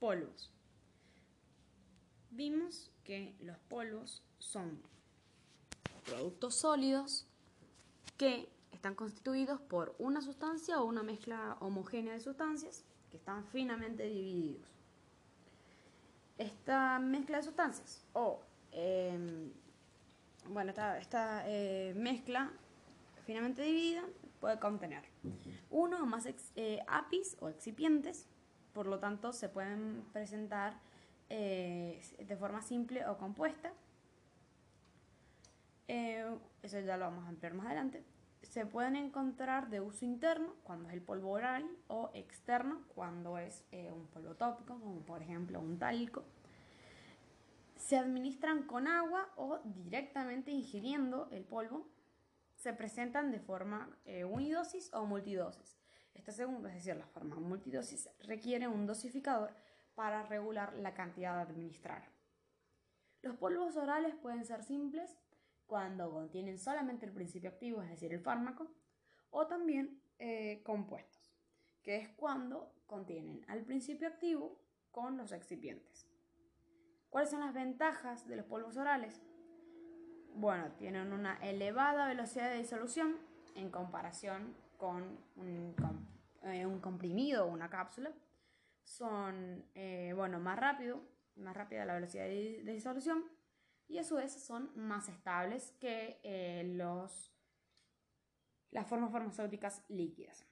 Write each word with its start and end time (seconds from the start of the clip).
polvos. 0.00 0.50
Vimos 2.30 2.90
que 3.04 3.34
los 3.40 3.56
polvos 3.68 4.22
son 4.38 4.82
productos 6.04 6.54
sólidos 6.56 7.26
que 8.16 8.48
están 8.72 8.94
constituidos 8.94 9.60
por 9.60 9.94
una 9.98 10.20
sustancia 10.20 10.80
o 10.80 10.84
una 10.84 11.02
mezcla 11.02 11.56
homogénea 11.60 12.14
de 12.14 12.20
sustancias 12.20 12.84
que 13.10 13.16
están 13.16 13.44
finamente 13.46 14.04
divididos. 14.04 14.68
Esta 16.38 16.98
mezcla 16.98 17.38
de 17.38 17.42
sustancias 17.42 18.04
o 18.12 18.40
em, 18.72 19.50
bueno, 20.50 20.70
esta, 20.70 21.42
eh, 21.46 21.94
mezcla 21.96 22.52
finamente 23.24 23.62
dividida 23.62 24.04
puede 24.40 24.60
contener 24.60 25.02
uno 25.70 26.02
o 26.02 26.06
más 26.06 26.26
eh, 26.54 26.80
apis 26.86 27.36
o 27.40 27.48
excipientes, 27.48 28.26
por 28.76 28.86
lo 28.86 28.98
tanto 28.98 29.32
se 29.32 29.48
pueden 29.48 30.04
presentar 30.12 30.74
eh, 31.30 31.98
de 32.18 32.36
forma 32.36 32.60
simple 32.60 33.06
o 33.06 33.16
compuesta. 33.16 33.72
eso 35.88 36.80
ya 36.80 36.96
lo 36.96 37.06
vamos 37.06 37.24
a 37.24 37.28
ampliar 37.28 37.54
más 37.54 37.66
adelante 37.66 38.04
se 38.42 38.64
pueden 38.64 38.96
encontrar 38.96 39.68
de 39.68 39.80
uso 39.80 40.04
interno 40.04 40.54
cuando 40.62 40.88
es 40.88 40.94
el 40.94 41.02
polvo 41.02 41.30
oral 41.30 41.68
o 41.88 42.10
externo 42.14 42.82
cuando 42.94 43.38
es 43.38 43.64
eh, 43.72 43.90
un 43.92 44.06
polvo 44.06 44.34
tópico, 44.34 44.78
como 44.78 45.00
por 45.00 45.22
ejemplo 45.22 45.60
un 45.60 45.78
talco. 45.78 46.24
Se 47.76 47.98
administran 47.98 48.62
con 48.62 48.86
agua 48.88 49.28
o 49.36 49.60
directamente 49.64 50.50
ingiriendo 50.50 51.28
el 51.30 51.44
polvo. 51.44 51.86
Se 52.54 52.72
presentan 52.72 53.30
de 53.30 53.40
forma 53.40 53.90
eh, 54.06 54.24
unidosis 54.24 54.92
o 54.94 55.04
multidosis. 55.04 55.75
Esta 56.16 56.32
segunda, 56.32 56.70
es 56.70 56.76
decir, 56.76 56.96
la 56.96 57.06
forma 57.06 57.36
multidosis, 57.36 58.08
requiere 58.20 58.66
un 58.66 58.86
dosificador 58.86 59.54
para 59.94 60.22
regular 60.22 60.72
la 60.74 60.94
cantidad 60.94 61.36
de 61.36 61.42
administrar. 61.42 62.08
Los 63.20 63.36
polvos 63.36 63.76
orales 63.76 64.14
pueden 64.14 64.44
ser 64.44 64.62
simples 64.62 65.18
cuando 65.66 66.10
contienen 66.10 66.58
solamente 66.58 67.04
el 67.04 67.12
principio 67.12 67.50
activo, 67.50 67.82
es 67.82 67.90
decir, 67.90 68.12
el 68.14 68.20
fármaco, 68.20 68.66
o 69.30 69.46
también 69.46 70.00
eh, 70.18 70.62
compuestos, 70.64 71.34
que 71.82 71.96
es 71.96 72.08
cuando 72.08 72.72
contienen 72.86 73.44
al 73.48 73.62
principio 73.64 74.08
activo 74.08 74.58
con 74.90 75.18
los 75.18 75.32
excipientes. 75.32 76.08
¿Cuáles 77.10 77.30
son 77.30 77.40
las 77.40 77.52
ventajas 77.52 78.26
de 78.26 78.36
los 78.36 78.46
polvos 78.46 78.78
orales? 78.78 79.20
Bueno, 80.34 80.72
tienen 80.78 81.12
una 81.12 81.36
elevada 81.46 82.06
velocidad 82.06 82.50
de 82.50 82.58
disolución 82.58 83.18
en 83.54 83.70
comparación 83.70 84.54
con 84.76 85.18
un, 85.36 85.74
eh, 86.42 86.66
comprimido 86.80 87.46
o 87.46 87.48
una 87.48 87.70
cápsula. 87.70 88.12
Son, 88.84 89.64
eh, 89.74 90.12
bueno, 90.14 90.38
más 90.38 90.58
rápido, 90.58 91.00
más 91.36 91.56
rápida 91.56 91.84
la 91.84 91.94
velocidad 91.94 92.24
de 92.24 92.62
disolución 92.64 93.24
y 93.88 93.98
a 93.98 94.04
su 94.04 94.16
vez 94.16 94.32
son 94.32 94.70
más 94.74 95.08
estables 95.08 95.72
que 95.80 96.20
eh, 96.22 96.64
los, 96.74 97.32
las 98.70 98.86
formas 98.86 99.12
farmacéuticas 99.12 99.84
líquidas. 99.88 100.46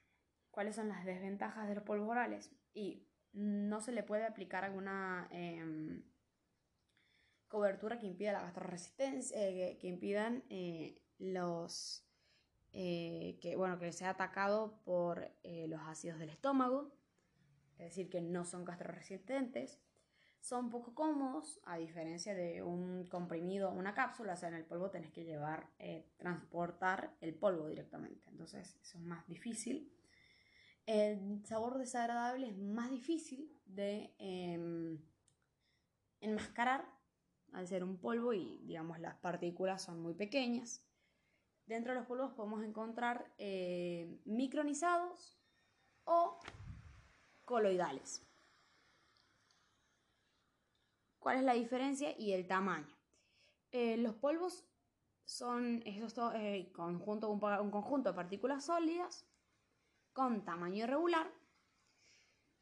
¿Cuáles 0.50 0.76
son 0.76 0.88
las 0.88 1.04
desventajas 1.04 1.68
de 1.68 1.74
los 1.74 1.84
polvos 1.84 2.10
orales? 2.10 2.52
Y 2.72 3.08
no 3.32 3.80
se 3.80 3.92
le 3.92 4.04
puede 4.04 4.24
aplicar 4.24 4.64
alguna 4.64 5.26
em, 5.32 6.04
cobertura 7.48 7.98
que 7.98 8.06
impida 8.06 8.32
la 8.32 8.42
gastroresistencia, 8.42 9.36
eh, 9.36 9.78
que, 9.78 9.88
impidan 9.88 10.44
eh, 12.74 13.38
que, 13.40 13.56
bueno, 13.56 13.78
que 13.78 13.92
sea 13.92 14.10
atacado 14.10 14.80
por 14.84 15.30
los 15.44 15.80
ácidos 15.82 16.18
del 16.18 16.28
estómago, 16.28 16.92
es 17.78 17.86
decir, 17.86 18.10
que 18.10 18.20
no 18.20 18.44
son 18.44 18.64
gastroresistentes 18.64 19.80
son 20.44 20.68
poco 20.68 20.94
cómodos, 20.94 21.58
a 21.64 21.78
diferencia 21.78 22.34
de 22.34 22.62
un 22.62 23.06
comprimido 23.06 23.70
o 23.70 23.72
una 23.72 23.94
cápsula, 23.94 24.34
o 24.34 24.36
sea, 24.36 24.50
en 24.50 24.56
el 24.56 24.66
polvo 24.66 24.90
tenés 24.90 25.10
que 25.10 25.24
llevar, 25.24 25.70
eh, 25.78 26.06
transportar 26.18 27.16
el 27.22 27.34
polvo 27.34 27.66
directamente, 27.66 28.28
entonces 28.28 28.76
eso 28.82 28.98
es 28.98 29.04
más 29.04 29.26
difícil. 29.26 29.90
El 30.84 31.42
sabor 31.46 31.78
desagradable 31.78 32.50
es 32.50 32.58
más 32.58 32.90
difícil 32.90 33.58
de 33.64 34.14
em, 34.18 34.98
enmascarar 36.20 36.84
al 37.54 37.66
ser 37.66 37.82
un 37.82 37.96
polvo 37.96 38.34
y 38.34 38.58
digamos 38.66 39.00
las 39.00 39.14
partículas 39.14 39.80
son 39.80 40.02
muy 40.02 40.12
pequeñas. 40.12 40.84
Dentro 41.66 41.92
de 41.92 42.00
los 42.00 42.06
polvos 42.06 42.32
podemos 42.32 42.62
encontrar 42.62 43.32
eh, 43.38 44.20
micronizados 44.26 45.38
o 46.04 46.38
coloidales. 47.44 48.22
¿Cuál 51.18 51.38
es 51.38 51.44
la 51.44 51.54
diferencia 51.54 52.14
y 52.18 52.32
el 52.32 52.46
tamaño? 52.46 52.94
Eh, 53.72 53.96
los 53.96 54.14
polvos 54.14 54.66
son 55.24 55.82
eh, 55.86 56.70
conjunto, 56.74 57.30
un, 57.30 57.40
conjunto 57.70 58.10
de 58.10 58.14
partículas 58.14 58.66
sólidas 58.66 59.24
con 60.12 60.44
tamaño 60.44 60.84
irregular 60.84 61.32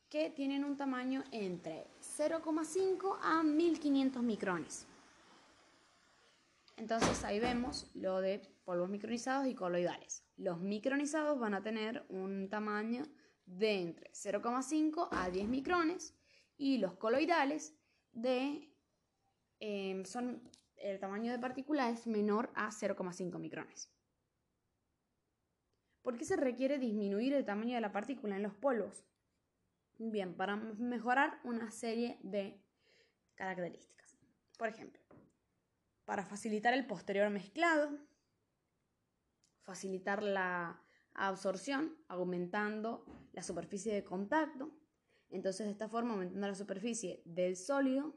que 0.08 0.30
tienen 0.30 0.64
un 0.64 0.76
tamaño 0.76 1.24
entre 1.32 1.88
0,5 2.00 3.18
a 3.20 3.42
1500 3.42 4.22
micrones. 4.22 4.86
Entonces 6.76 7.24
ahí 7.24 7.40
vemos 7.40 7.90
lo 7.94 8.20
de 8.20 8.51
polvos 8.64 8.88
micronizados 8.88 9.46
y 9.46 9.54
coloidales. 9.54 10.24
Los 10.36 10.60
micronizados 10.60 11.38
van 11.38 11.54
a 11.54 11.62
tener 11.62 12.04
un 12.08 12.48
tamaño 12.48 13.04
de 13.46 13.80
entre 13.80 14.10
0,5 14.12 15.08
a 15.10 15.30
10 15.30 15.48
micrones 15.48 16.14
y 16.56 16.78
los 16.78 16.94
coloidales 16.94 17.74
de 18.12 18.72
em, 19.60 20.04
son 20.04 20.48
el 20.76 20.98
tamaño 20.98 21.30
de 21.30 21.38
partícula 21.38 21.90
es 21.90 22.06
menor 22.06 22.50
a 22.54 22.70
0,5 22.70 23.38
micrones. 23.38 23.90
¿Por 26.02 26.18
qué 26.18 26.24
se 26.24 26.36
requiere 26.36 26.78
disminuir 26.78 27.32
el 27.32 27.44
tamaño 27.44 27.76
de 27.76 27.80
la 27.80 27.92
partícula 27.92 28.34
en 28.34 28.42
los 28.42 28.54
polvos? 28.54 29.04
Bien, 29.98 30.34
para 30.34 30.56
mejorar 30.56 31.38
una 31.44 31.70
serie 31.70 32.18
de 32.22 32.60
características. 33.36 34.18
Por 34.58 34.68
ejemplo, 34.68 35.00
para 36.04 36.26
facilitar 36.26 36.74
el 36.74 36.86
posterior 36.86 37.30
mezclado, 37.30 37.98
facilitar 39.64 40.22
la 40.22 40.82
absorción 41.14 41.96
aumentando 42.08 43.04
la 43.32 43.42
superficie 43.42 43.94
de 43.94 44.04
contacto, 44.04 44.70
entonces, 45.32 45.66
de 45.66 45.72
esta 45.72 45.88
forma, 45.88 46.12
aumentando 46.12 46.46
la 46.46 46.54
superficie 46.54 47.22
del 47.24 47.56
sólido, 47.56 48.14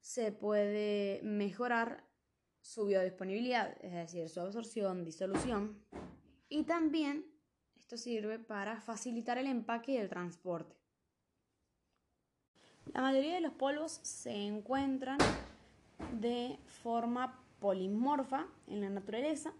se 0.00 0.32
puede 0.32 1.20
mejorar 1.22 2.04
su 2.60 2.86
biodisponibilidad, 2.86 3.76
es 3.84 3.92
decir, 3.92 4.28
su 4.28 4.40
absorción, 4.40 5.04
disolución. 5.04 5.80
Y 6.48 6.64
también 6.64 7.24
esto 7.76 7.96
sirve 7.96 8.40
para 8.40 8.80
facilitar 8.80 9.38
el 9.38 9.46
empaque 9.46 9.92
y 9.92 9.96
el 9.98 10.08
transporte. 10.08 10.76
La 12.92 13.00
mayoría 13.00 13.34
de 13.34 13.40
los 13.40 13.52
polvos 13.52 14.00
se 14.02 14.32
encuentran 14.32 15.18
de 16.20 16.58
forma 16.66 17.44
polimorfa 17.60 18.48
en 18.66 18.80
la 18.80 18.90
naturaleza 18.90 19.54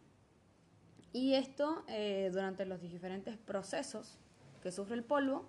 y 1.16 1.32
esto 1.32 1.82
eh, 1.88 2.28
durante 2.30 2.66
los 2.66 2.82
diferentes 2.82 3.38
procesos 3.38 4.18
que 4.62 4.70
sufre 4.70 4.96
el 4.96 5.02
polvo 5.02 5.46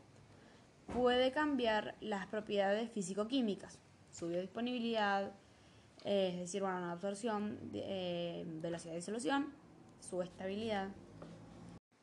puede 0.94 1.33
cambiar 1.33 1.95
las 2.00 2.25
propiedades 2.28 2.89
físico-químicas, 2.91 3.77
su 4.09 4.29
biodisponibilidad, 4.29 5.33
eh, 6.06 6.29
es 6.35 6.39
decir, 6.39 6.61
bueno, 6.61 6.89
absorción, 6.89 7.59
eh, 7.73 8.45
velocidad 8.47 8.94
de 8.94 9.00
disolución, 9.00 9.53
su 10.00 10.22
estabilidad. 10.22 10.88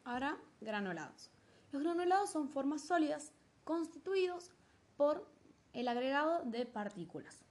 Ahora, 0.04 0.36
granulados. 0.60 1.30
Los 1.72 1.82
granulados 1.82 2.28
son 2.30 2.50
formas 2.50 2.82
sólidas 2.82 3.32
constituidos 3.64 4.52
por 4.98 5.26
el 5.72 5.88
agregado 5.88 6.42
de 6.44 6.66
partículas. 6.66 7.46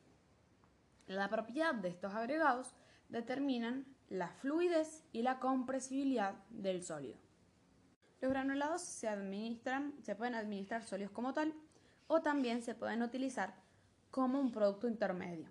La 1.07 1.27
propiedad 1.27 1.73
de 1.73 1.89
estos 1.89 2.13
agregados 2.13 2.75
determinan 3.09 3.87
la 4.13 4.27
fluidez 4.29 5.03
y 5.11 5.23
la 5.23 5.39
compresibilidad 5.39 6.35
del 6.51 6.83
sólido. 6.83 7.17
Los 8.21 8.31
granulados 8.31 8.83
se 8.83 9.09
administran, 9.09 9.95
se 10.03 10.15
pueden 10.15 10.35
administrar 10.35 10.83
sólidos 10.83 11.11
como 11.11 11.33
tal 11.33 11.51
o 12.05 12.21
también 12.21 12.61
se 12.61 12.75
pueden 12.75 13.01
utilizar 13.01 13.55
como 14.11 14.39
un 14.39 14.51
producto 14.51 14.87
intermedio. 14.87 15.49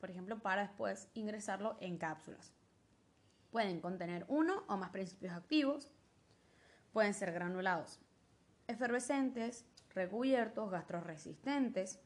Por 0.00 0.10
ejemplo, 0.10 0.40
para 0.40 0.62
después 0.62 1.08
ingresarlo 1.14 1.76
en 1.80 1.96
cápsulas. 1.96 2.52
Pueden 3.52 3.80
contener 3.80 4.24
uno 4.26 4.64
o 4.66 4.76
más 4.76 4.90
principios 4.90 5.32
activos. 5.32 5.92
Pueden 6.92 7.14
ser 7.14 7.32
granulados 7.32 8.00
efervescentes, 8.66 9.64
recubiertos, 9.94 10.72
gastroresistentes, 10.72 12.00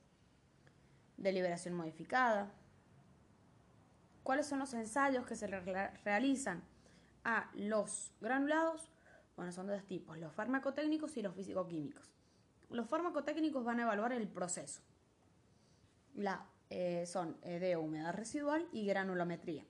de 1.17 1.32
liberación 1.32 1.75
modificada. 1.75 2.52
¿Cuáles 4.22 4.46
son 4.46 4.60
los 4.60 4.72
ensayos 4.74 5.26
que 5.26 5.36
se 5.36 5.46
realizan 5.46 6.62
a 7.24 7.50
los 7.54 8.12
granulados? 8.20 8.90
Bueno, 9.36 9.52
son 9.52 9.66
dos 9.66 9.84
tipos, 9.84 10.19
los 10.19 10.32
farmacotécnicos 10.32 11.16
y 11.16 11.22
los 11.22 11.34
físico-químicos. 11.34 12.10
los 12.70 12.88
farmacotécnicos 12.88 13.64
van 13.64 13.80
a 13.80 13.82
evaluar 13.82 14.12
el 14.12 14.28
proceso. 14.28 14.82
Eh, 16.74 17.04
son 17.04 17.36
eh, 17.42 17.58
de 17.58 17.76
humedad 17.76 18.14
residual 18.14 18.66
y 18.72 18.86
granulometría. 18.86 19.62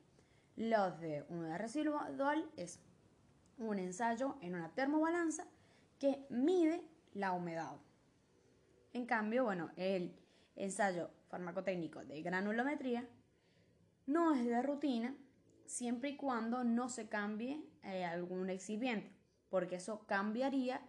Los 0.54 1.00
de 1.00 1.24
humedad 1.28 1.58
residual 1.58 2.48
es 2.56 2.78
un 3.58 3.80
ensayo 3.80 4.36
en 4.40 4.54
una 4.54 4.72
termobalanza 4.72 5.44
que 5.98 6.24
mide 6.30 6.84
la 7.14 7.32
humedad. 7.32 7.76
En 8.92 9.06
cambio, 9.06 9.42
bueno, 9.42 9.70
el 9.76 10.14
ensayo 10.54 11.10
farmacotécnico 11.28 12.04
de 12.04 12.22
granulometría 12.22 13.08
no 14.06 14.34
es 14.34 14.44
de 14.44 14.62
rutina 14.62 15.14
siempre 15.66 16.10
y 16.10 16.16
cuando 16.16 16.64
no 16.64 16.88
se 16.88 17.08
cambie 17.08 17.62
eh, 17.82 18.04
algún 18.04 18.50
excipiente, 18.50 19.10
porque 19.48 19.76
eso 19.76 20.06
cambiaría 20.06 20.80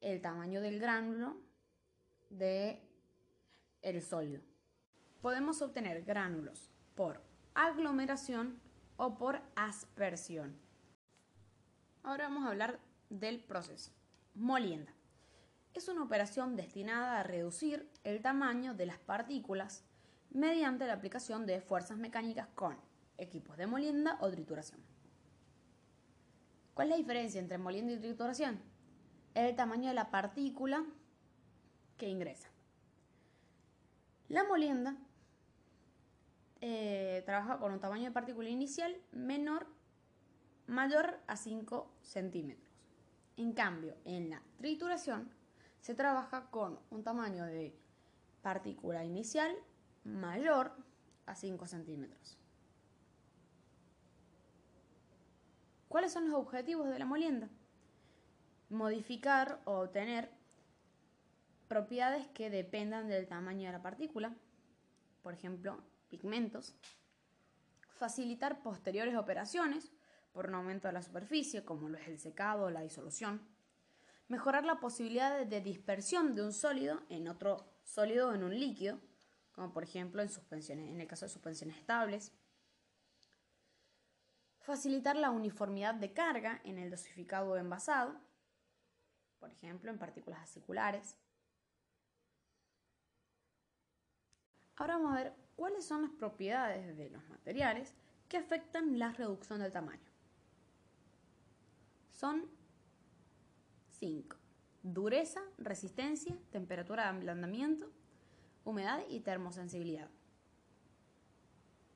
el 0.00 0.20
tamaño 0.20 0.60
del 0.60 0.78
gránulo 0.78 1.36
de 2.30 2.80
el 3.82 4.02
sólido. 4.02 4.42
Podemos 5.20 5.62
obtener 5.62 6.04
gránulos 6.04 6.70
por 6.94 7.22
aglomeración 7.54 8.60
o 8.96 9.16
por 9.16 9.40
aspersión. 9.56 10.58
Ahora 12.02 12.28
vamos 12.28 12.44
a 12.44 12.48
hablar 12.48 12.80
del 13.08 13.40
proceso. 13.40 13.92
Molienda. 14.34 14.92
Es 15.72 15.88
una 15.88 16.02
operación 16.02 16.56
destinada 16.56 17.20
a 17.20 17.22
reducir 17.22 17.90
el 18.04 18.22
tamaño 18.22 18.74
de 18.74 18.86
las 18.86 18.98
partículas 18.98 19.84
mediante 20.34 20.86
la 20.86 20.92
aplicación 20.92 21.46
de 21.46 21.60
fuerzas 21.60 21.96
mecánicas 21.96 22.48
con 22.54 22.76
equipos 23.16 23.56
de 23.56 23.66
molienda 23.66 24.18
o 24.20 24.30
trituración. 24.30 24.80
¿Cuál 26.74 26.88
es 26.88 26.90
la 26.90 26.96
diferencia 26.96 27.40
entre 27.40 27.56
molienda 27.56 27.92
y 27.92 27.98
trituración? 27.98 28.60
El 29.32 29.54
tamaño 29.54 29.88
de 29.88 29.94
la 29.94 30.10
partícula 30.10 30.84
que 31.96 32.08
ingresa. 32.08 32.50
La 34.28 34.42
molienda 34.44 34.96
eh, 36.60 37.22
trabaja 37.24 37.58
con 37.58 37.72
un 37.72 37.78
tamaño 37.78 38.04
de 38.04 38.10
partícula 38.10 38.48
inicial 38.48 38.96
menor, 39.12 39.68
mayor 40.66 41.20
a 41.28 41.36
5 41.36 41.92
centímetros. 42.02 42.74
En 43.36 43.52
cambio, 43.52 43.94
en 44.04 44.30
la 44.30 44.42
trituración 44.58 45.30
se 45.80 45.94
trabaja 45.94 46.50
con 46.50 46.80
un 46.90 47.04
tamaño 47.04 47.44
de 47.44 47.76
partícula 48.42 49.04
inicial 49.04 49.54
mayor 50.04 50.72
a 51.26 51.34
5 51.34 51.66
centímetros. 51.66 52.38
¿Cuáles 55.88 56.12
son 56.12 56.28
los 56.28 56.38
objetivos 56.38 56.88
de 56.88 56.98
la 56.98 57.06
molienda? 57.06 57.48
Modificar 58.68 59.60
o 59.64 59.80
obtener 59.80 60.30
propiedades 61.68 62.26
que 62.28 62.50
dependan 62.50 63.08
del 63.08 63.26
tamaño 63.26 63.66
de 63.66 63.72
la 63.72 63.82
partícula, 63.82 64.34
por 65.22 65.34
ejemplo, 65.34 65.82
pigmentos, 66.08 66.74
facilitar 67.88 68.62
posteriores 68.62 69.16
operaciones 69.16 69.92
por 70.32 70.48
un 70.48 70.56
aumento 70.56 70.88
de 70.88 70.94
la 70.94 71.02
superficie, 71.02 71.64
como 71.64 71.88
lo 71.88 71.96
es 71.96 72.08
el 72.08 72.18
secado 72.18 72.64
o 72.64 72.70
la 72.70 72.80
disolución, 72.80 73.40
mejorar 74.28 74.64
la 74.64 74.80
posibilidad 74.80 75.46
de 75.46 75.60
dispersión 75.60 76.34
de 76.34 76.42
un 76.42 76.52
sólido 76.52 77.02
en 77.08 77.28
otro 77.28 77.64
sólido 77.84 78.30
o 78.30 78.34
en 78.34 78.42
un 78.42 78.58
líquido, 78.58 78.98
como 79.54 79.72
por 79.72 79.84
ejemplo 79.84 80.20
en 80.20 80.28
suspensiones, 80.28 80.90
en 80.90 81.00
el 81.00 81.06
caso 81.06 81.26
de 81.26 81.30
suspensiones 81.30 81.76
estables, 81.76 82.32
facilitar 84.60 85.16
la 85.16 85.30
uniformidad 85.30 85.94
de 85.94 86.12
carga 86.12 86.60
en 86.64 86.78
el 86.78 86.90
dosificado 86.90 87.52
o 87.52 87.56
envasado, 87.56 88.20
por 89.38 89.50
ejemplo 89.50 89.90
en 89.90 89.98
partículas 89.98 90.40
aciculares. 90.40 91.16
Ahora 94.76 94.96
vamos 94.96 95.12
a 95.12 95.22
ver 95.22 95.34
cuáles 95.54 95.84
son 95.84 96.02
las 96.02 96.10
propiedades 96.10 96.96
de 96.96 97.10
los 97.10 97.22
materiales 97.28 97.94
que 98.28 98.38
afectan 98.38 98.98
la 98.98 99.12
reducción 99.12 99.60
del 99.60 99.70
tamaño. 99.70 100.10
Son 102.10 102.50
cinco. 103.88 104.36
Dureza, 104.82 105.40
resistencia, 105.58 106.36
temperatura 106.50 107.04
de 107.04 107.08
ablandamiento, 107.10 107.92
humedad 108.64 109.00
y 109.08 109.20
termosensibilidad. 109.20 110.08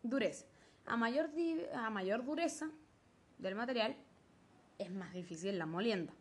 Dureza. 0.02 0.46
A 0.86 0.96
mayor, 0.96 1.30
a 1.74 1.90
mayor 1.90 2.24
dureza 2.24 2.70
del 3.38 3.54
material, 3.54 3.96
es 4.78 4.90
más 4.90 5.12
difícil 5.12 5.58
la 5.58 5.66
molienda. 5.66 6.12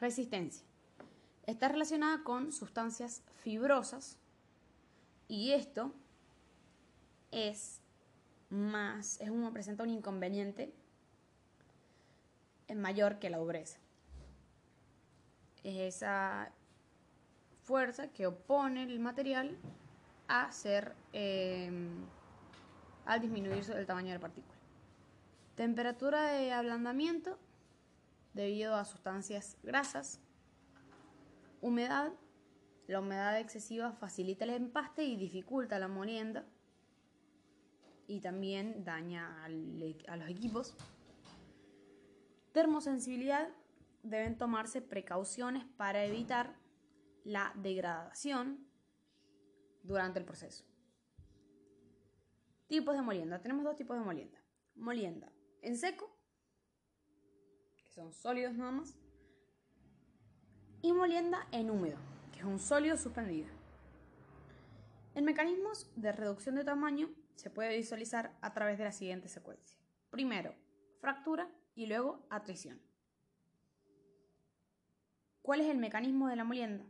Resistencia. 0.00 0.66
Está 1.46 1.68
relacionada 1.68 2.22
con 2.24 2.52
sustancias 2.52 3.22
fibrosas 3.42 4.18
y 5.28 5.52
esto 5.52 5.92
es 7.30 7.80
más, 8.50 9.20
es 9.20 9.30
un, 9.30 9.52
presenta 9.52 9.82
un 9.82 9.90
inconveniente 9.90 10.72
mayor 12.74 13.18
que 13.18 13.30
la 13.30 13.38
dureza. 13.38 13.78
Es 15.62 15.94
esa 15.94 16.52
fuerza 17.66 18.08
que 18.12 18.28
opone 18.28 18.84
el 18.84 19.00
material 19.00 19.58
a 20.28 20.50
ser 20.52 20.94
em, 21.12 22.06
al 23.04 23.20
disminuirse 23.20 23.72
el 23.72 23.86
tamaño 23.86 24.08
de 24.08 24.14
la 24.14 24.20
partícula. 24.20 24.54
Temperatura 25.56 26.26
de 26.32 26.52
ablandamiento 26.52 27.38
debido 28.34 28.76
a 28.76 28.84
sustancias 28.84 29.56
grasas. 29.62 30.20
Humedad. 31.60 32.12
La 32.86 33.00
humedad 33.00 33.36
excesiva 33.40 33.90
facilita 33.90 34.44
el 34.44 34.50
empaste 34.50 35.02
y 35.02 35.16
dificulta 35.16 35.80
la 35.80 35.88
molienda 35.88 36.44
y 38.06 38.20
también 38.20 38.84
daña 38.84 39.44
a 39.44 39.48
los 40.16 40.28
equipos. 40.28 40.76
Termosensibilidad. 42.52 43.48
Deben 44.04 44.38
tomarse 44.38 44.82
precauciones 44.82 45.64
para 45.76 46.04
evitar 46.04 46.54
la 47.26 47.52
degradación 47.56 48.64
durante 49.82 50.20
el 50.20 50.24
proceso. 50.24 50.64
Tipos 52.68 52.94
de 52.94 53.02
molienda. 53.02 53.42
Tenemos 53.42 53.64
dos 53.64 53.76
tipos 53.76 53.98
de 53.98 54.04
molienda. 54.04 54.40
Molienda 54.76 55.32
en 55.62 55.76
seco, 55.76 56.08
que 57.76 57.90
son 57.90 58.12
sólidos 58.12 58.54
nada 58.54 58.70
más, 58.70 58.96
y 60.82 60.92
molienda 60.92 61.48
en 61.50 61.70
húmedo, 61.70 61.98
que 62.32 62.38
es 62.38 62.44
un 62.44 62.60
sólido 62.60 62.96
suspendido. 62.96 63.48
En 65.16 65.24
mecanismos 65.24 65.90
de 65.96 66.12
reducción 66.12 66.54
de 66.54 66.62
tamaño 66.62 67.08
se 67.34 67.50
puede 67.50 67.76
visualizar 67.76 68.36
a 68.40 68.54
través 68.54 68.78
de 68.78 68.84
la 68.84 68.92
siguiente 68.92 69.28
secuencia. 69.28 69.76
Primero, 70.10 70.54
fractura 71.00 71.50
y 71.74 71.86
luego 71.86 72.24
atrición. 72.30 72.80
¿Cuál 75.42 75.60
es 75.62 75.68
el 75.68 75.78
mecanismo 75.78 76.28
de 76.28 76.36
la 76.36 76.44
molienda? 76.44 76.84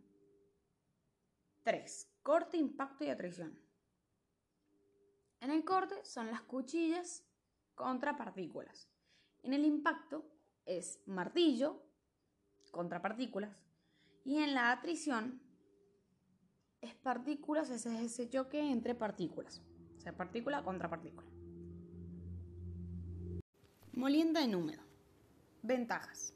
3. 1.67 2.09
Corte, 2.23 2.57
impacto 2.57 3.03
y 3.03 3.09
atrición. 3.09 3.59
En 5.41 5.51
el 5.51 5.65
corte 5.65 5.97
son 6.05 6.29
las 6.29 6.43
cuchillas 6.43 7.25
contra 7.75 8.17
partículas. 8.17 8.89
En 9.43 9.53
el 9.53 9.65
impacto 9.65 10.25
es 10.65 11.03
martillo 11.07 11.83
contra 12.71 13.03
partículas. 13.03 13.57
Y 14.25 14.39
en 14.39 14.55
la 14.55 14.71
atrición 14.71 15.43
es 16.81 16.95
partículas, 16.95 17.69
ese 17.71 17.97
es 17.97 18.13
ese 18.13 18.29
choque 18.29 18.61
entre 18.61 18.95
partículas. 18.95 19.61
O 19.97 20.01
sea, 20.01 20.17
partícula 20.17 20.63
contra 20.63 20.89
partícula. 20.89 21.27
Molienda 23.93 24.45
en 24.45 24.55
húmedo. 24.55 24.85
Ventajas. 25.63 26.36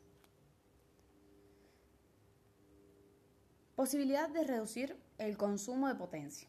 Posibilidad 3.80 4.28
de 4.28 4.44
reducir 4.44 4.94
el 5.16 5.38
consumo 5.38 5.88
de 5.88 5.94
potencia. 5.94 6.46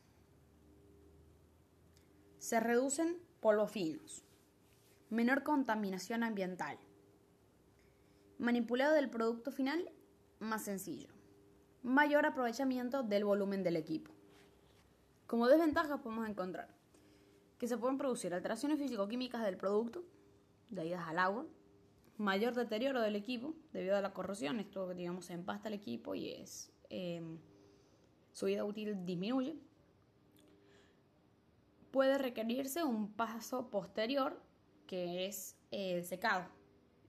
Se 2.40 2.60
reducen 2.60 3.20
polvos 3.40 3.72
finos. 3.72 4.26
Menor 5.10 5.42
contaminación 5.44 6.24
ambiental. 6.24 6.78
Manipulado 8.38 8.96
del 8.96 9.10
producto 9.10 9.54
final 9.54 9.94
más 10.40 10.66
sencillo. 10.66 11.08
Mayor 11.84 12.26
aprovechamiento 12.26 13.02
del 13.02 13.24
volumen 13.24 13.64
del 13.64 13.78
equipo. 13.78 14.12
Como 15.26 15.48
desventajas 15.48 16.02
podemos 16.02 16.28
encontrar 16.28 16.76
que 17.58 17.70
se 17.70 17.78
pueden 17.78 17.98
producir 17.98 18.34
alteraciones 18.34 18.78
físico-químicas 18.78 19.46
del 19.46 19.56
producto, 19.56 20.04
debidas 20.70 21.08
al 21.08 21.18
agua, 21.18 21.46
mayor 22.18 22.56
deterioro 22.56 23.00
del 23.00 23.16
equipo 23.16 23.56
debido 23.72 23.96
a 23.96 24.02
la 24.02 24.12
corrosión, 24.12 24.60
esto 24.60 24.94
digamos 24.94 25.28
se 25.28 25.34
empasta 25.34 25.70
el 25.70 25.76
equipo 25.76 26.14
y 26.14 26.32
es 26.32 26.74
em, 26.92 27.40
su 28.32 28.46
vida 28.46 28.64
útil 28.66 29.06
disminuye. 29.06 29.56
Puede 31.92 32.18
requerirse 32.18 32.84
un 32.84 33.12
paso 33.14 33.70
posterior 33.70 34.42
que 34.88 35.26
es 35.26 35.58
el 35.72 36.04
secado, 36.04 36.46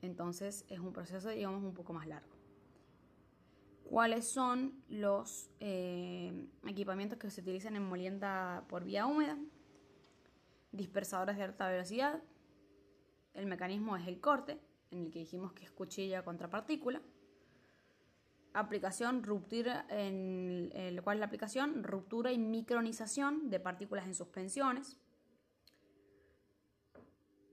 entonces 0.03 0.65
es 0.69 0.79
un 0.79 0.93
proceso 0.93 1.31
digamos 1.31 1.63
un 1.65 1.75
poco 1.75 1.93
más 1.93 2.07
largo. 2.07 2.31
cuáles 3.85 4.27
son 4.27 4.73
los 4.89 5.51
eh, 5.61 6.49
equipamientos 6.67 7.19
que 7.19 7.29
se 7.31 7.43
utilizan 7.43 7.77
en 7.77 7.83
molienda 7.83 8.65
por 8.69 8.85
vía 8.85 9.07
húmeda, 9.07 9.37
dispersadores 10.71 11.37
de 11.37 11.43
alta 11.43 11.69
velocidad, 11.69 12.23
el 13.35 13.47
mecanismo 13.47 13.97
es 13.97 14.07
el 14.07 14.19
corte, 14.21 14.59
en 14.91 15.07
el 15.07 15.11
que 15.11 15.19
dijimos 15.19 15.53
que 15.53 15.65
es 15.65 15.71
cuchilla 15.71 16.25
contra 16.25 16.49
partícula, 16.49 17.03
aplicación 18.55 19.23
ruptura 19.23 19.87
en 19.89 20.71
el 20.75 21.03
cual 21.03 21.17
es 21.17 21.21
la 21.21 21.27
aplicación 21.27 21.83
ruptura 21.85 22.33
y 22.33 22.39
micronización 22.39 23.51
de 23.51 23.61
partículas 23.61 24.07
en 24.07 24.15
suspensiones. 24.15 24.99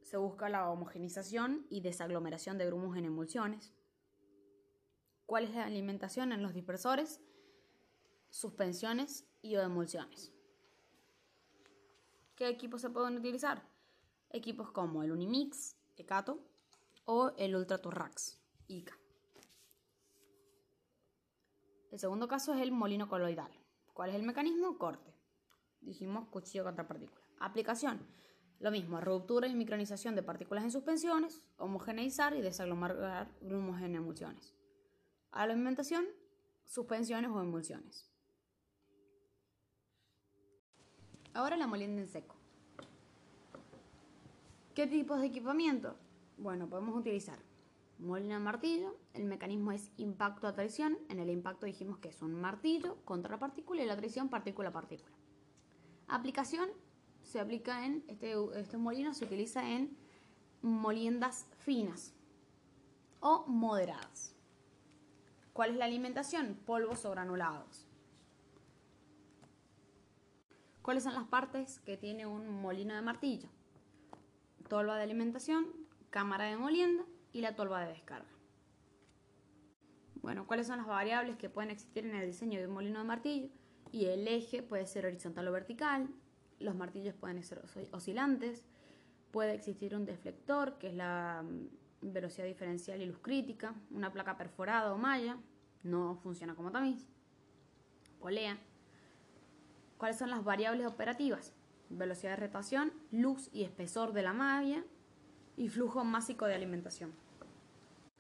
Se 0.04 0.18
busca 0.18 0.50
la 0.50 0.70
homogenización 0.70 1.66
y 1.70 1.82
desaglomeración 1.82 2.58
de 2.58 2.66
grumos 2.66 2.98
en 2.98 3.06
emulsiones. 3.06 3.74
Cuál 5.26 5.44
es 5.44 5.52
la 5.52 5.66
alimentación 5.66 6.32
en 6.32 6.42
los 6.42 6.54
dispersores 6.54 7.22
suspensiones 8.30 9.26
y 9.42 9.56
o 9.56 9.62
emulsiones. 9.62 10.32
¿qué 12.36 12.48
equipos 12.48 12.82
se 12.82 12.90
pueden 12.90 13.18
utilizar? 13.18 13.62
equipos 14.32 14.72
como 14.72 15.04
el 15.04 15.12
Unimix, 15.12 15.76
Ecato 15.98 16.40
o 17.06 17.34
el 17.38 17.56
Ultraturrax, 17.56 18.40
ICA 18.68 18.98
el 21.92 22.00
segundo 22.00 22.28
caso 22.28 22.54
es 22.54 22.62
el 22.62 22.72
molino 22.72 23.08
coloidal. 23.08 23.52
¿Cuál 23.94 24.12
es 24.12 24.16
el 24.16 24.24
mecanismo? 24.24 24.78
Corte. 24.78 25.14
Dijimos 25.82 26.28
cuchillo 26.28 26.64
contra 26.64 26.88
partículas. 26.88 27.24
Aplicación. 27.40 28.06
Lo 28.60 28.72
mismo, 28.72 29.00
ruptura 29.00 29.48
y 29.48 29.56
micronización 29.56 30.16
de 30.16 30.24
partículas 30.24 30.66
en 30.66 30.72
suspensiones, 30.72 31.44
homogeneizar 31.58 32.36
y 32.36 32.42
en 33.82 33.96
emulsiones. 33.96 34.56
Alimentación, 35.32 36.06
suspensiones 36.66 37.32
o 37.32 37.42
emulsiones. 37.42 38.12
Ahora 41.34 41.56
la 41.56 41.68
molienda 41.68 42.02
en 42.02 42.08
seco. 42.08 42.36
¿Qué 44.76 44.88
tipos 44.88 45.20
de 45.22 45.28
equipamiento? 45.28 45.96
Bueno, 46.38 46.70
podemos 46.70 46.98
utilizar 46.98 47.49
molino 48.00 48.34
de 48.34 48.40
martillo, 48.40 48.98
el 49.14 49.26
mecanismo 49.26 49.72
es 49.72 49.92
impacto 49.98 50.48
a 50.48 50.54
traición. 50.54 50.98
En 51.10 51.20
el 51.20 51.30
impacto 51.30 51.66
dijimos 51.66 52.00
que 52.00 52.10
es 52.10 52.22
un 52.22 52.34
martillo 52.34 52.98
contra 53.06 53.32
la 53.32 53.40
partícula 53.40 53.84
y 53.84 53.86
la 53.86 53.98
traición 53.98 54.30
partícula 54.30 54.70
a 54.70 54.74
partícula. 54.74 55.16
Aplicación 56.08 56.70
se 57.22 57.40
aplica 57.40 57.86
en 57.86 58.04
este, 58.08 58.34
este 58.56 58.78
molino 58.78 59.14
se 59.14 59.26
utiliza 59.26 59.70
en 59.70 59.98
moliendas 60.62 61.46
finas 61.60 62.14
o 63.20 63.46
moderadas. 63.48 64.36
¿Cuál 65.54 65.72
es 65.72 65.78
la 65.78 65.86
alimentación? 65.86 66.58
Polvos 66.66 67.06
o 67.06 67.12
granulados. 67.12 67.86
¿Cuáles 70.82 71.04
son 71.04 71.14
las 71.14 71.26
partes 71.26 71.80
que 71.82 71.98
tiene 71.98 72.26
un 72.26 72.62
molino 72.62 72.96
de 72.96 73.02
martillo? 73.02 73.50
Tolva 74.70 74.96
de 74.96 75.04
alimentación, 75.04 75.68
cámara 76.10 76.46
de 76.46 76.58
molienda 76.58 77.04
y 77.34 77.42
la 77.42 77.56
tolva 77.56 77.82
de 77.82 77.94
descarga. 77.94 78.30
Bueno, 80.22 80.46
¿cuáles 80.46 80.68
son 80.68 80.78
las 80.78 80.88
variables 80.88 81.38
que 81.38 81.50
pueden 81.50 81.72
existir 81.72 82.06
en 82.06 82.16
el 82.16 82.28
diseño 82.28 82.60
de 82.60 82.68
un 82.68 82.74
molino 82.74 83.00
de 83.00 83.06
martillo? 83.06 83.50
Y 83.92 84.06
el 84.06 84.28
eje 84.28 84.62
puede 84.62 84.86
ser 84.86 85.06
horizontal 85.06 85.48
o 85.48 85.52
vertical, 85.52 86.10
los 86.60 86.76
martillos 86.76 87.16
pueden 87.16 87.42
ser 87.44 87.64
oscilantes, 87.92 88.66
puede 89.32 89.54
existir 89.54 89.96
un 89.96 90.06
deflector, 90.06 90.78
que 90.78 90.88
es 90.90 90.94
la 90.94 91.44
mm, 91.44 92.12
velocidad 92.14 92.46
diferencial 92.46 93.02
y 93.02 93.06
luz 93.06 93.20
crítica, 93.20 93.74
una 93.92 94.12
placa 94.12 94.38
perforada 94.38 94.94
o 94.94 94.98
malla, 94.98 95.38
no 95.84 96.16
funciona 96.18 96.56
como 96.56 96.72
tamiz, 96.72 97.08
polea. 98.20 98.58
¿Cuáles 99.98 100.18
son 100.18 100.30
las 100.30 100.44
variables 100.44 100.88
operativas? 100.88 101.54
Velocidad 101.90 102.32
de 102.32 102.48
rotación, 102.48 102.94
luz 103.12 103.50
y 103.54 103.64
espesor 103.64 104.14
de 104.14 104.22
la 104.22 104.34
malla, 104.34 104.84
y 105.60 105.68
flujo 105.68 106.06
másico 106.06 106.46
de 106.46 106.56
alimentación. 106.56 107.12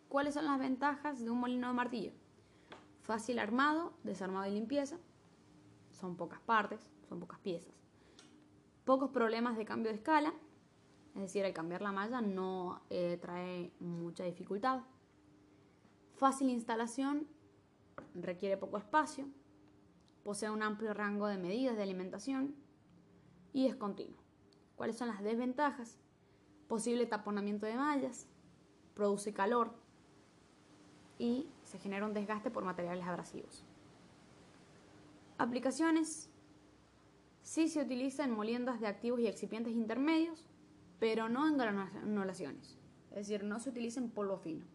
¿Cuáles 0.10 0.34
son 0.34 0.43
las 0.43 0.60
ventajas 0.60 1.24
de 1.24 1.29
un 1.29 1.39
molino 1.39 1.69
de 1.69 1.74
martillo? 1.74 2.12
Fácil 3.01 3.39
armado, 3.39 3.93
desarmado 4.03 4.46
y 4.46 4.53
limpieza. 4.53 4.98
Son 5.89 6.17
pocas 6.17 6.41
partes, 6.41 6.91
son 7.08 7.22
pocas 7.22 7.39
piezas. 7.39 7.74
Pocos 8.84 9.12
problemas 9.12 9.55
de 9.55 9.63
cambio 9.63 9.89
de 9.89 9.96
escala, 9.96 10.34
es 11.15 11.22
decir, 11.22 11.46
al 11.46 11.53
cambiar 11.53 11.81
la 11.81 11.93
malla 11.93 12.19
no 12.19 12.81
eh, 12.89 13.17
trae 13.22 13.72
mucha 13.79 14.25
dificultad. 14.25 14.81
Fácil 16.17 16.50
instalación, 16.50 17.25
requiere 18.15 18.58
poco 18.58 18.77
espacio, 18.77 19.25
posee 20.25 20.50
un 20.50 20.62
amplio 20.62 20.93
rango 20.93 21.27
de 21.27 21.38
medidas 21.38 21.77
de 21.77 21.84
alimentación 21.84 22.53
y 23.53 23.67
es 23.67 23.77
continuo. 23.77 24.19
¿Cuáles 24.75 24.98
son 24.98 25.08
las 25.08 25.24
desventajas? 25.24 26.01
Posible 26.70 27.08
taponamiento 27.08 27.66
de 27.66 27.76
mallas, 27.76 28.28
produce 28.94 29.34
calor 29.34 29.74
y 31.18 31.50
se 31.64 31.80
genera 31.80 32.06
un 32.06 32.14
desgaste 32.14 32.52
por 32.52 32.64
materiales 32.64 33.06
abrasivos. 33.06 33.66
Aplicaciones. 35.38 36.30
Sí 37.42 37.68
se 37.68 37.82
utiliza 37.82 38.24
en 38.24 38.32
moliendas 38.32 38.80
de 38.80 38.88
activos 38.88 39.20
y 39.20 39.28
excipientes 39.28 39.74
intermedios, 39.74 40.46
pero 41.00 41.28
no 41.28 41.48
en 41.48 41.58
granulaciones. 41.58 42.78
Es 43.10 43.28
decir, 43.28 43.44
no 43.44 43.60
se 43.60 43.72
utiliza 43.72 44.00
en 44.00 44.12
polvo 44.12 44.38
fino. 44.38 44.66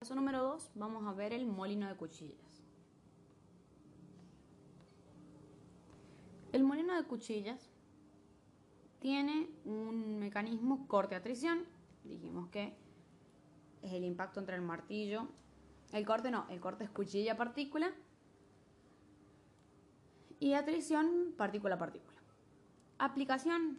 Caso 0.00 0.16
número 0.16 0.42
2, 0.42 0.72
vamos 0.74 1.06
a 1.06 1.12
ver 1.12 1.32
el 1.32 1.46
molino 1.46 1.88
de 1.88 1.94
cuchillas. 1.94 2.62
El 6.50 6.64
molino 6.64 6.96
de 6.96 7.04
cuchillas 7.04 7.70
tiene 9.04 9.50
un 9.66 10.18
mecanismo 10.18 10.88
corte 10.88 11.14
atrición. 11.14 11.66
Dijimos 12.04 12.48
que 12.48 12.74
es 13.82 13.92
el 13.92 14.02
impacto 14.02 14.40
entre 14.40 14.56
el 14.56 14.62
martillo. 14.62 15.28
El 15.92 16.06
corte 16.06 16.30
no, 16.30 16.46
el 16.48 16.58
corte 16.58 16.84
es 16.84 16.90
cuchilla 16.90 17.36
partícula. 17.36 17.92
Y 20.40 20.54
atrición 20.54 21.34
partícula 21.36 21.76
partícula. 21.76 22.16
Aplicación. 22.96 23.78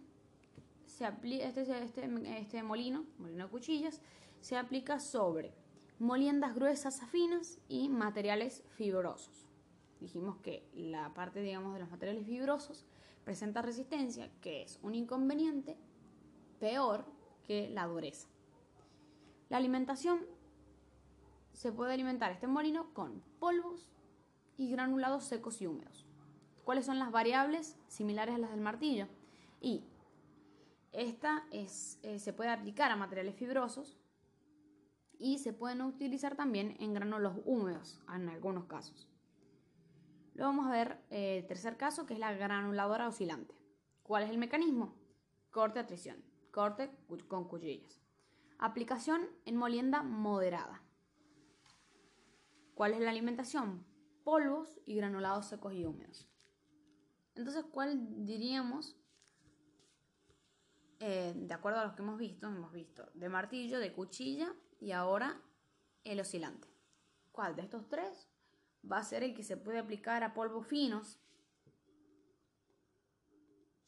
Se 0.86 1.08
este, 1.08 1.62
este, 1.84 2.40
este 2.40 2.62
molino, 2.62 3.04
molino 3.18 3.46
de 3.46 3.50
cuchillas, 3.50 4.04
se 4.42 4.58
aplica 4.58 5.00
sobre 5.00 5.56
moliendas 5.98 6.54
gruesas 6.54 7.02
a 7.02 7.08
finas 7.08 7.58
y 7.68 7.90
materiales 7.90 8.64
fibrosos. 8.76 9.48
Dijimos 10.00 10.38
que 10.44 10.70
la 10.76 11.16
parte, 11.16 11.40
digamos, 11.42 11.74
de 11.74 11.80
los 11.80 11.90
materiales 11.90 12.28
fibrosos 12.28 12.86
presenta 13.26 13.62
resistencia, 13.62 14.32
que 14.40 14.62
es 14.64 14.80
un 14.82 14.96
inconveniente 14.96 15.76
peor 16.60 17.06
que 17.44 17.70
la 17.70 17.86
dureza. 17.88 18.30
La 19.50 19.58
alimentación 19.58 20.20
se 21.54 21.72
puede 21.72 21.94
alimentar 21.94 22.32
este 22.32 22.48
molino 22.48 22.94
con 22.94 23.22
polvos 23.40 23.90
y 24.58 24.70
granulados 24.70 25.26
secos 25.26 25.62
y 25.62 25.68
húmedos. 25.68 26.06
¿Cuáles 26.64 26.86
son 26.86 27.00
las 27.00 27.12
variables 27.12 27.78
similares 27.88 28.36
a 28.36 28.38
las 28.38 28.52
del 28.52 28.62
martillo? 28.62 29.08
Y 29.62 29.84
esta 30.92 31.46
es, 31.52 32.00
eh, 32.04 32.20
se 32.20 32.34
puede 32.34 32.50
aplicar 32.50 32.92
a 32.92 32.96
materiales 32.96 33.36
fibrosos 33.36 33.98
y 35.20 35.40
se 35.40 35.54
pueden 35.54 35.82
utilizar 35.82 36.36
también 36.36 36.76
en 36.80 36.94
granulos 36.94 37.36
húmedos 37.46 38.00
en 38.14 38.30
algunos 38.30 38.66
casos. 38.66 39.08
Luego 40.36 40.52
vamos 40.52 40.68
a 40.68 40.72
ver 40.72 41.02
eh, 41.10 41.38
el 41.38 41.48
tercer 41.48 41.78
caso, 41.78 42.06
que 42.06 42.14
es 42.14 42.20
la 42.20 42.34
granuladora 42.34 43.08
oscilante. 43.08 43.56
¿Cuál 44.04 44.24
es 44.24 44.30
el 44.30 44.38
mecanismo? 44.38 44.94
Corte 45.50 45.80
a 45.80 45.88
tricción, 45.88 46.24
corte 46.52 46.92
con 47.28 47.48
cuchillas. 47.48 48.02
Aplicación 48.60 49.28
en 49.46 49.56
molienda 49.56 50.04
moderada. 50.04 50.84
¿Cuál 52.74 52.94
es 52.94 53.00
la 53.00 53.12
alimentación? 53.12 53.86
Polvos 54.26 54.82
y 54.86 54.96
granulados 54.96 55.46
secos 55.46 55.74
y 55.74 55.86
húmedos. 55.86 56.28
Entonces, 57.36 57.64
¿cuál 57.72 58.26
diríamos? 58.26 58.98
Eh, 61.00 61.34
de 61.36 61.54
acuerdo 61.54 61.80
a 61.80 61.86
los 61.86 61.94
que 61.94 62.02
hemos 62.02 62.18
visto, 62.18 62.48
hemos 62.48 62.74
visto 62.74 63.10
de 63.14 63.30
martillo, 63.30 63.80
de 63.80 63.94
cuchilla 63.94 64.54
y 64.80 64.92
ahora 64.92 65.42
el 66.04 66.20
oscilante. 66.20 66.68
¿Cuál 67.32 67.56
de 67.56 67.62
estos 67.62 67.88
tres 67.88 68.30
va 68.92 69.00
a 69.00 69.04
ser 69.04 69.24
el 69.24 69.34
que 69.34 69.44
se 69.44 69.58
puede 69.58 69.80
aplicar 69.80 70.24
a 70.24 70.34
polvos 70.34 70.68
finos. 70.68 71.20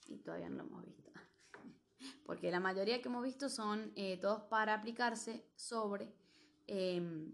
Y 0.07 0.17
todavía 0.17 0.49
no 0.49 0.57
lo 0.57 0.63
hemos 0.63 0.85
visto. 0.85 1.11
Porque 2.25 2.51
la 2.51 2.59
mayoría 2.59 3.01
que 3.01 3.09
hemos 3.09 3.23
visto 3.23 3.49
son 3.49 3.91
eh, 3.95 4.17
todos 4.19 4.43
para 4.43 4.73
aplicarse 4.73 5.45
sobre, 5.55 6.13
em, 6.67 7.33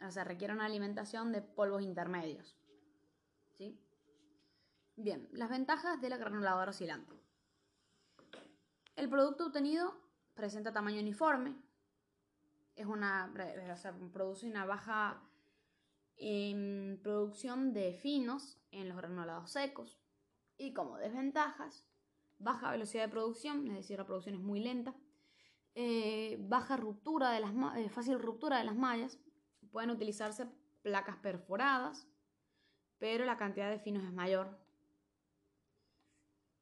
o 0.00 0.10
sea, 0.10 0.24
requiere 0.24 0.54
una 0.54 0.66
alimentación 0.66 1.32
de 1.32 1.42
polvos 1.42 1.82
intermedios. 1.82 2.56
¿Sí? 3.52 3.80
Bien, 4.96 5.28
las 5.32 5.50
ventajas 5.50 6.00
de 6.00 6.08
la 6.08 6.16
granuladora 6.16 6.70
oscilante. 6.70 7.14
El 8.96 9.08
producto 9.08 9.46
obtenido 9.46 9.94
presenta 10.34 10.72
tamaño 10.72 11.00
uniforme, 11.00 11.56
es 12.76 12.86
una, 12.86 13.32
o 13.72 13.76
sea, 13.76 13.92
produce 14.12 14.46
una 14.46 14.64
baja 14.64 15.22
en 16.16 17.00
producción 17.02 17.72
de 17.72 17.94
finos 17.94 18.58
en 18.70 18.88
los 18.88 18.96
granulados 18.96 19.50
secos 19.50 19.98
y 20.56 20.72
como 20.72 20.98
desventajas, 20.98 21.86
baja 22.38 22.70
velocidad 22.70 23.04
de 23.04 23.10
producción, 23.10 23.68
es 23.68 23.74
decir, 23.74 23.98
la 23.98 24.06
producción 24.06 24.36
es 24.36 24.40
muy 24.40 24.60
lenta, 24.60 24.94
eh, 25.74 26.36
baja 26.40 26.76
ruptura 26.76 27.30
de 27.32 27.40
las 27.40 27.52
eh, 27.76 27.88
fácil 27.88 28.20
ruptura 28.20 28.58
de 28.58 28.64
las 28.64 28.76
mallas, 28.76 29.18
pueden 29.72 29.90
utilizarse 29.90 30.46
placas 30.82 31.16
perforadas, 31.16 32.06
pero 32.98 33.24
la 33.24 33.36
cantidad 33.36 33.70
de 33.70 33.80
finos 33.80 34.04
es 34.04 34.12
mayor. 34.12 34.58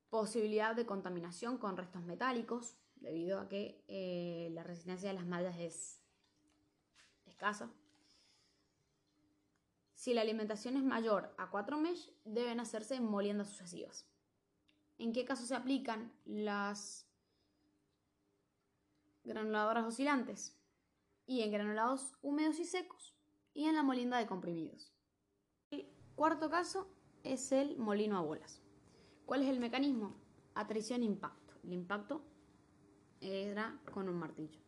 Posibilidad 0.09 0.75
de 0.75 0.87
contaminación 0.87 1.59
con 1.59 1.77
restos 1.77 2.03
metálicos, 2.03 2.77
debido 2.97 3.41
a 3.41 3.49
que 3.49 3.85
eh, 3.89 4.51
la 4.53 4.63
resistencia 4.63 5.09
de 5.09 5.15
las 5.15 5.27
mallas 5.27 5.59
es 5.59 6.03
escasa. 7.27 7.71
Si 10.03 10.15
la 10.15 10.23
alimentación 10.23 10.77
es 10.77 10.83
mayor 10.83 11.33
a 11.39 11.49
4 11.49 11.79
mesh, 11.79 12.11
deben 12.25 12.59
hacerse 12.59 12.97
en 12.97 13.05
moliendas 13.05 13.51
sucesivas. 13.51 14.11
¿En 14.99 15.13
qué 15.13 15.25
caso 15.25 15.47
se 15.47 15.55
aplican 15.55 16.13
las 16.25 17.09
granuladoras 19.23 19.87
oscilantes? 19.87 20.61
Y 21.25 21.43
en 21.43 21.53
granulados 21.53 22.17
húmedos 22.21 22.59
y 22.59 22.65
secos 22.65 23.17
y 23.55 23.67
en 23.67 23.77
la 23.77 23.85
molienda 23.85 24.19
de 24.19 24.27
comprimidos. 24.27 24.93
El 25.71 25.87
cuarto 26.17 26.51
caso 26.51 26.93
es 27.23 27.53
el 27.53 27.79
molino 27.79 28.19
a 28.19 28.23
bolas. 28.23 28.61
¿Cuál 29.25 29.45
es 29.45 29.51
el 29.51 29.61
mecanismo? 29.61 30.17
Atrición-impacto. 30.57 31.55
El 31.63 31.75
impacto 31.75 32.25
era 33.21 33.81
con 33.95 34.09
un 34.09 34.17
martillo. 34.17 34.59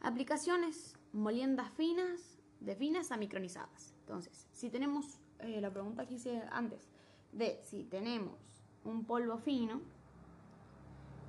Aplicaciones, 0.00 0.98
moliendas 1.12 1.72
finas, 1.74 2.40
de 2.58 2.74
finas 2.74 3.12
a 3.12 3.16
micronizadas. 3.16 3.95
Entonces, 4.06 4.46
si 4.52 4.70
tenemos 4.70 5.18
eh, 5.40 5.60
la 5.60 5.68
pregunta 5.68 6.06
que 6.06 6.14
hice 6.14 6.40
antes 6.52 6.88
de 7.32 7.58
si 7.64 7.82
tenemos 7.82 8.36
un 8.84 9.04
polvo 9.04 9.36
fino, 9.36 9.80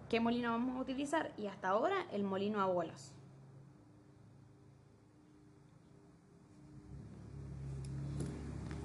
¿qué 0.09 0.19
molino 0.19 0.51
vamos 0.51 0.77
a 0.77 0.81
utilizar? 0.81 1.33
Y 1.37 1.47
hasta 1.47 1.69
ahora 1.69 2.05
el 2.11 2.23
molino 2.23 2.61
a 2.61 2.67
bolas. 2.67 3.13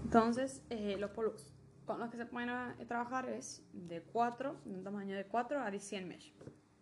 Entonces, 0.05 0.63
eh, 0.71 0.97
los 0.99 1.11
polvos 1.11 1.53
con 1.85 1.99
los 1.99 2.11
que 2.11 2.17
se 2.17 2.25
pueden 2.25 2.49
eh, 2.49 2.87
trabajar 2.87 3.29
es 3.29 3.63
de 3.75 4.01
4, 4.01 4.57
de 4.65 4.75
un 4.75 4.85
tamaño 4.85 5.15
de 5.15 5.27
4 5.27 5.61
a 5.61 5.71
100 5.71 6.09
mesh. 6.09 6.33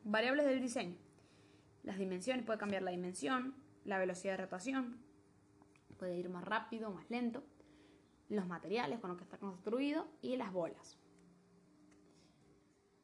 Variables 0.05 0.47
del 0.47 0.61
diseño. 0.61 0.97
Las 1.83 1.99
dimensiones, 1.99 2.45
puede 2.45 2.61
cambiar 2.61 2.83
la 2.83 2.93
dimensión, 2.93 3.57
la 3.85 3.99
velocidad 3.99 4.35
de 4.35 4.45
rotación, 4.45 5.10
puede 6.00 6.16
ir 6.16 6.30
más 6.30 6.45
rápido, 6.45 6.88
o 6.88 6.92
más 6.92 7.09
lento, 7.11 7.45
los 8.30 8.47
materiales 8.47 8.99
con 8.99 9.11
los 9.11 9.19
que 9.19 9.25
está 9.25 9.38
construido 9.38 10.09
y 10.23 10.37
las 10.37 10.50
bolas. 10.50 10.99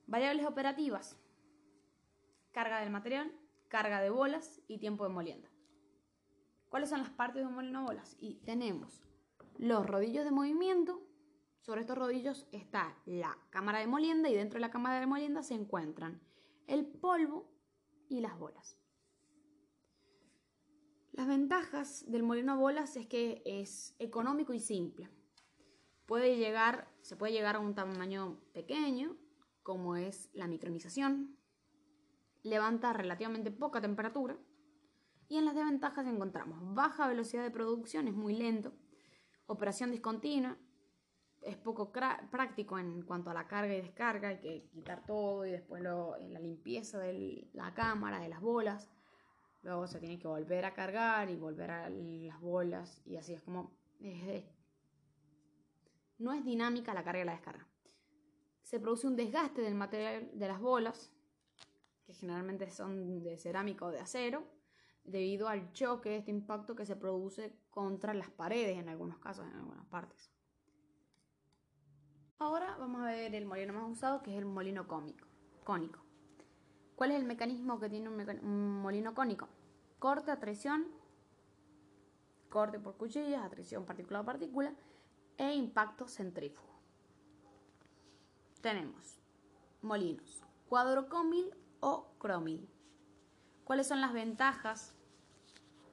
Variables 0.07 0.47
operativas, 0.47 1.17
carga 2.53 2.81
del 2.81 2.91
material, 2.91 3.31
carga 3.69 4.01
de 4.01 4.09
bolas 4.09 4.63
y 4.67 4.79
tiempo 4.79 5.05
de 5.05 5.11
molienda. 5.11 5.51
¿Cuáles 6.71 6.89
son 6.89 7.01
las 7.01 7.11
partes 7.11 7.43
de 7.43 7.49
un 7.49 7.55
molino 7.55 7.81
de 7.81 7.87
bolas? 7.87 8.17
Y 8.19 8.37
tenemos 8.47 9.03
los 9.59 9.87
rodillos 9.87 10.25
de 10.25 10.31
movimiento. 10.31 11.03
Sobre 11.61 11.83
estos 11.83 11.99
rodillos 11.99 12.47
está 12.53 12.97
la 13.05 13.37
cámara 13.51 13.81
de 13.81 13.89
molienda 13.89 14.31
y 14.31 14.35
dentro 14.35 14.57
de 14.57 14.63
la 14.63 14.71
cámara 14.71 15.01
de 15.01 15.07
molienda 15.07 15.43
se 15.43 15.55
encuentran 15.55 16.23
el 16.67 16.87
polvo 16.87 17.47
y 18.09 18.21
las 18.21 18.39
bolas. 18.39 18.79
Las 21.17 21.29
ventajas 21.29 22.05
del 22.07 22.23
molino 22.23 22.53
a 22.53 22.57
bolas 22.57 22.95
es 22.97 23.07
que 23.07 23.43
es 23.47 23.97
económico 23.99 24.53
y 24.53 24.61
simple. 24.61 25.09
Puede 26.05 26.37
llegar, 26.37 26.93
se 27.01 27.17
puede 27.17 27.33
llegar 27.33 27.57
a 27.57 27.61
un 27.61 27.75
tamaño 27.75 28.39
pequeño, 28.53 29.17
como 29.63 29.97
es 29.97 30.29
la 30.35 30.47
micronización. 30.47 31.35
Levanta 32.43 32.93
relativamente 32.93 33.51
poca 33.51 33.81
temperatura. 33.81 34.37
Y 35.27 35.39
en 35.39 35.47
las 35.47 35.55
desventajas 35.55 36.07
encontramos 36.07 36.75
baja 36.75 37.09
velocidad 37.09 37.45
de 37.45 37.51
producción, 37.51 38.09
es 38.09 38.15
muy 38.15 38.37
lento. 38.37 38.75
Operación 39.47 39.93
discontinua, 39.93 40.59
es 41.41 41.57
poco 41.57 41.93
práctico 41.93 42.79
en 42.79 43.01
cuanto 43.03 43.31
a 43.31 43.35
la 43.35 43.47
carga 43.47 43.75
y 43.75 43.81
descarga, 43.81 44.29
hay 44.29 44.41
que 44.41 44.69
quitar 44.71 45.07
todo 45.07 45.47
y 45.47 45.51
después 45.51 45.83
la 45.83 46.41
limpieza 46.41 46.99
de 46.99 47.49
la 47.55 47.73
cámara, 47.73 48.21
de 48.21 48.29
las 48.29 48.43
bolas. 48.43 48.91
Luego 49.67 49.89
se 49.89 49.99
tiene 49.99 50.17
que 50.17 50.29
volver 50.29 50.65
a 50.65 50.73
cargar 50.73 51.29
y 51.29 51.35
volver 51.35 51.73
a 51.73 51.91
las 51.91 52.41
bolas 52.41 53.03
y 53.05 53.17
así 53.17 53.33
es 53.33 53.43
como... 53.43 53.73
no 56.19 56.33
es 56.33 56.45
dinámica 56.45 56.95
la 56.95 57.03
carga 57.03 57.23
y 57.23 57.25
la 57.25 57.33
descarga. 57.33 57.67
Se 58.63 58.79
produce 58.79 59.09
un 59.09 59.17
desgaste 59.17 59.63
del 59.63 59.75
material 59.75 60.31
de 60.33 60.47
las 60.47 60.61
bolas, 60.61 61.13
que 62.05 62.15
generalmente 62.15 62.71
son 62.71 63.25
de 63.25 63.39
cerámica 63.39 63.87
o 63.87 63.91
de 63.91 63.99
acero, 63.99 64.45
debido 65.03 65.49
al 65.49 65.73
choque 65.73 66.17
este 66.17 66.31
impacto 66.31 66.77
que 66.77 66.87
se 66.87 66.95
produce 66.95 67.59
contra 67.71 68.15
las 68.15 68.31
paredes 68.31 68.79
en 68.79 68.89
algunos 68.89 69.19
casos, 69.19 69.47
en 69.47 69.57
algunas 69.57 69.85
partes. 69.87 70.31
Ahora 72.39 72.77
vamos 72.79 73.03
a 73.03 73.07
ver 73.07 73.35
el 73.35 73.47
molino 73.47 73.73
más 73.73 73.91
usado, 73.91 74.23
que 74.23 74.31
es 74.31 74.39
el 74.39 74.45
molino 74.45 74.87
cónico. 74.87 76.07
¿Cuál 76.97 77.11
es 77.11 77.19
el 77.19 77.27
mecanismo 77.27 77.79
que 77.79 77.91
tiene 77.91 78.09
un, 78.09 78.81
molino 78.81 79.15
cónico? 79.15 79.49
Corte 79.99 80.31
a 80.31 80.39
traición, 80.39 80.87
corte 82.51 82.79
por 82.79 82.97
cuchillas, 82.97 83.43
atrición 83.43 83.85
partícula 83.85 84.21
a 84.21 84.25
partícula 84.25 84.75
e 85.39 85.55
impacto 85.55 86.07
centrífugo. 86.07 86.75
Tenemos 88.61 89.19
molinos 89.83 90.43
cuadrocómil 90.69 91.55
o 91.81 92.09
cromil. 92.19 92.69
¿Cuáles 93.65 93.87
son 93.87 94.01
las 94.01 94.13
ventajas 94.13 94.95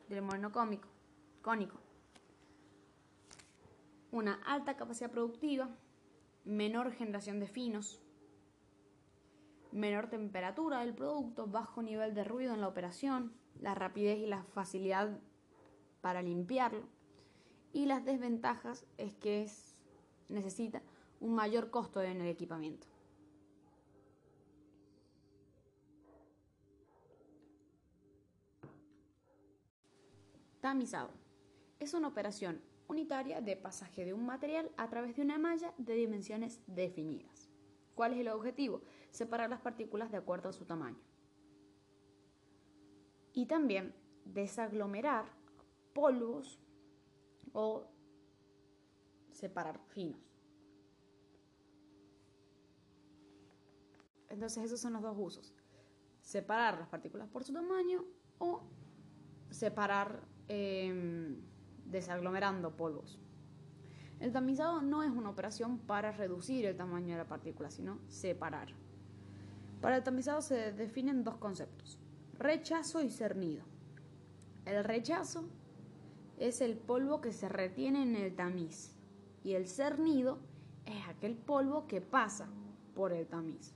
del 0.09 0.21
molino 0.21 0.51
cónico? 0.51 0.87
cónico? 1.41 1.79
Una 4.11 4.39
alta 4.45 4.77
capacidad 4.77 5.11
productiva, 5.11 5.69
menor 6.45 6.91
generación 6.91 7.39
de 7.39 7.47
finos, 7.47 8.01
menor 9.71 10.07
temperatura 10.07 10.79
del 10.79 10.93
producto, 10.93 11.47
bajo 11.47 11.81
nivel 11.81 12.13
de 12.13 12.23
ruido 12.23 12.53
en 12.53 12.61
la 12.61 12.67
operación, 12.67 13.33
la 13.59 13.75
rapidez 13.75 14.19
y 14.19 14.25
la 14.25 14.43
facilidad 14.43 15.19
para 16.01 16.21
limpiarlo. 16.21 16.83
Y 17.71 17.85
las 17.85 18.05
desventajas 18.05 18.85
es 18.97 19.13
que 19.15 19.49
necesita 20.29 20.81
un 21.19 21.33
mayor 21.33 21.71
costo 21.71 22.01
en 22.01 22.21
el 22.21 22.27
equipamiento. 22.27 22.87
Tamizado. 30.61 31.09
Es 31.79 31.93
una 31.93 32.07
operación 32.07 32.61
unitaria 32.87 33.41
de 33.41 33.57
pasaje 33.57 34.05
de 34.05 34.13
un 34.13 34.25
material 34.25 34.71
a 34.77 34.89
través 34.89 35.15
de 35.15 35.21
una 35.21 35.37
malla 35.37 35.73
de 35.77 35.95
dimensiones 35.95 36.61
definidas. 36.67 37.49
¿Cuál 37.95 38.13
es 38.13 38.19
el 38.19 38.29
objetivo? 38.29 38.81
Separar 39.11 39.49
las 39.49 39.61
partículas 39.61 40.11
de 40.11 40.17
acuerdo 40.17 40.49
a 40.49 40.53
su 40.53 40.65
tamaño. 40.65 41.12
Y 43.33 43.45
también 43.45 43.93
desaglomerar 44.25 45.25
polvos 45.93 46.59
o 47.51 47.85
separar 49.31 49.79
finos. 49.89 50.21
Entonces 54.29 54.63
esos 54.63 54.79
son 54.79 54.93
los 54.93 55.01
dos 55.01 55.15
usos. 55.17 55.53
Separar 56.21 56.79
las 56.79 56.87
partículas 56.87 57.27
por 57.27 57.43
su 57.43 57.53
tamaño 57.53 58.03
o 58.39 58.63
separar 59.49 60.23
em, 60.47 61.41
desaglomerando 61.85 62.75
polvos. 62.75 63.19
El 64.19 64.31
tamizado 64.31 64.81
no 64.81 65.03
es 65.03 65.11
una 65.11 65.29
operación 65.29 65.79
para 65.79 66.11
reducir 66.11 66.65
el 66.65 66.75
tamaño 66.75 67.09
de 67.09 67.17
la 67.17 67.27
partícula, 67.27 67.69
sino 67.69 67.99
separar. 68.07 68.69
Para 69.81 69.97
el 69.97 70.03
tamizado 70.03 70.41
se 70.41 70.71
definen 70.71 71.23
dos 71.23 71.37
conceptos, 71.37 71.99
rechazo 72.37 73.01
y 73.01 73.09
cernido. 73.09 73.63
El 74.65 74.83
rechazo 74.83 75.45
es 76.37 76.61
el 76.61 76.77
polvo 76.77 77.21
que 77.21 77.31
se 77.31 77.49
retiene 77.49 78.03
en 78.03 78.15
el 78.15 78.35
tamiz 78.35 78.95
y 79.43 79.53
el 79.53 79.67
cernido 79.67 80.39
es 80.85 81.07
aquel 81.07 81.35
polvo 81.35 81.87
que 81.87 82.01
pasa 82.01 82.49
por 82.95 83.13
el 83.13 83.27
tamiz. 83.27 83.73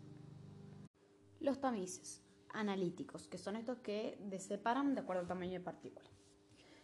Los 1.40 1.60
tamices 1.60 2.22
analíticos, 2.54 3.28
que 3.28 3.38
son 3.38 3.56
estos 3.56 3.80
que 3.80 4.18
separan 4.40 4.96
de 4.96 5.02
acuerdo 5.02 5.22
al 5.22 5.28
tamaño 5.28 5.54
de 5.54 5.60
partícula. 5.60 6.10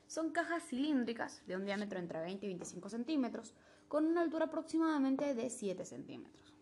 Son 0.07 0.31
cajas 0.31 0.63
cilíndricas 0.63 1.41
de 1.47 1.55
un 1.55 1.65
diámetro 1.65 1.97
entre 1.97 2.19
20 2.19 2.45
y 2.45 2.49
25 2.49 2.89
centímetros, 2.89 3.55
con 3.87 4.05
una 4.05 4.21
altura 4.21 4.45
aproximadamente 4.45 5.33
de 5.33 5.49
7 5.49 5.85
centímetros. 5.85 6.53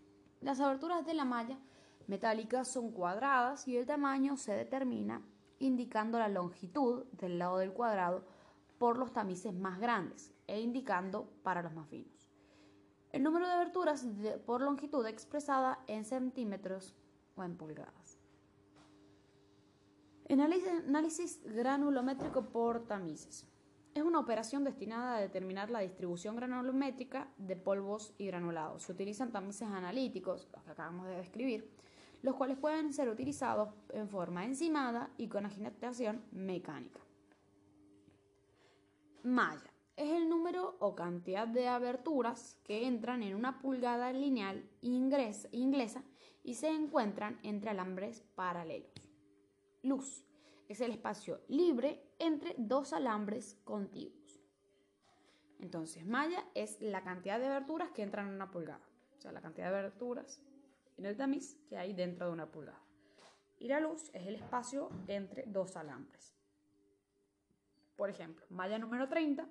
Las 0.42 0.60
aberturas 0.60 1.06
de 1.06 1.14
la 1.14 1.26
malla 1.26 1.60
metálica 2.08 2.64
son 2.66 2.92
cuadradas 2.92 3.68
y 3.68 3.78
el 3.78 3.86
tamaño 3.86 4.38
se 4.38 4.54
determina 4.54 5.22
indicando 5.62 6.18
la 6.20 6.28
longitud 6.28 7.06
del 7.12 7.40
lado 7.40 7.60
del 7.60 7.72
cuadrado 7.72 8.26
por 8.78 8.98
los 8.98 9.14
tamices 9.14 9.54
más 9.54 9.80
grandes, 9.80 10.34
e 10.48 10.60
indicando 10.60 11.30
para 11.44 11.62
los 11.62 11.74
más 11.74 11.88
finos. 11.88 12.30
El 13.12 13.24
número 13.24 13.46
de 13.46 13.54
aberturas 13.54 14.06
por 14.46 14.62
longitud 14.62 15.06
expresada 15.06 15.80
en 15.88 16.04
centímetros 16.04 16.96
o 17.36 17.44
en 17.44 17.56
pulgadas. 17.56 18.18
Análisis 20.30 21.42
granulométrico 21.44 22.50
por 22.50 22.88
tamices. 22.88 23.46
Es 23.94 24.04
una 24.04 24.20
operación 24.20 24.64
destinada 24.64 25.18
a 25.18 25.22
determinar 25.22 25.70
la 25.70 25.82
distribución 25.82 26.38
granulométrica 26.38 27.30
de 27.38 27.58
polvos 27.58 28.14
y 28.18 28.28
granulados. 28.28 28.84
Se 28.84 28.94
utilizan 28.94 29.32
tamices 29.34 29.68
analíticos, 29.68 30.48
los 30.54 30.64
que 30.64 30.72
acabamos 30.72 31.08
de 31.08 31.18
describir, 31.18 31.70
los 32.22 32.36
cuales 32.36 32.58
pueden 32.58 32.94
ser 32.94 33.10
utilizados 33.10 33.70
en 33.90 34.10
forma 34.10 34.46
enzimada 34.46 35.10
y 35.18 35.28
con 35.28 35.46
agitación 35.46 36.24
mecánica. 36.32 37.00
Malla 39.24 39.72
es 39.96 40.12
el 40.12 40.30
número 40.30 40.78
o 40.80 40.96
cantidad 40.96 41.48
de 41.48 41.68
aberturas 41.68 42.58
que 42.64 42.88
entran 42.88 43.22
en 43.24 43.36
una 43.36 43.60
pulgada 43.60 44.12
lineal 44.12 44.68
inglesa 44.82 46.04
y 46.44 46.56
se 46.56 46.70
encuentran 46.70 47.40
entre 47.44 47.70
alambres 47.70 48.24
paralelos. 48.36 48.90
Luz 49.84 50.26
es 50.70 50.82
el 50.82 50.92
espacio 50.92 51.42
libre 51.50 52.02
entre 52.18 52.56
dos 52.58 52.94
alambres 52.94 53.58
contiguos. 53.64 54.42
Entonces, 55.60 56.06
malla 56.06 56.44
es 56.56 56.82
la 56.82 57.04
cantidad 57.04 57.40
de 57.40 57.48
aberturas 57.48 57.92
que 57.92 58.02
entran 58.02 58.28
en 58.30 58.36
una 58.36 58.50
pulgada, 58.50 58.82
o 59.18 59.22
sea, 59.22 59.32
la 59.32 59.42
cantidad 59.42 59.70
de 59.70 59.78
aberturas 59.78 60.42
en 61.02 61.08
el 61.08 61.18
tamiz 61.18 61.58
que 61.68 61.78
hay 61.78 61.94
dentro 61.94 62.28
de 62.28 62.34
una 62.34 62.52
pulgada. 62.52 62.80
Y 63.58 63.68
la 63.68 63.80
luz 63.80 64.12
es 64.14 64.28
el 64.28 64.36
espacio 64.36 64.90
entre 65.08 65.46
dos 65.48 65.76
alambres. 65.76 66.36
Por 67.96 68.10
ejemplo, 68.10 68.46
malla 68.50 68.78
número 68.78 69.10
30 69.10 69.48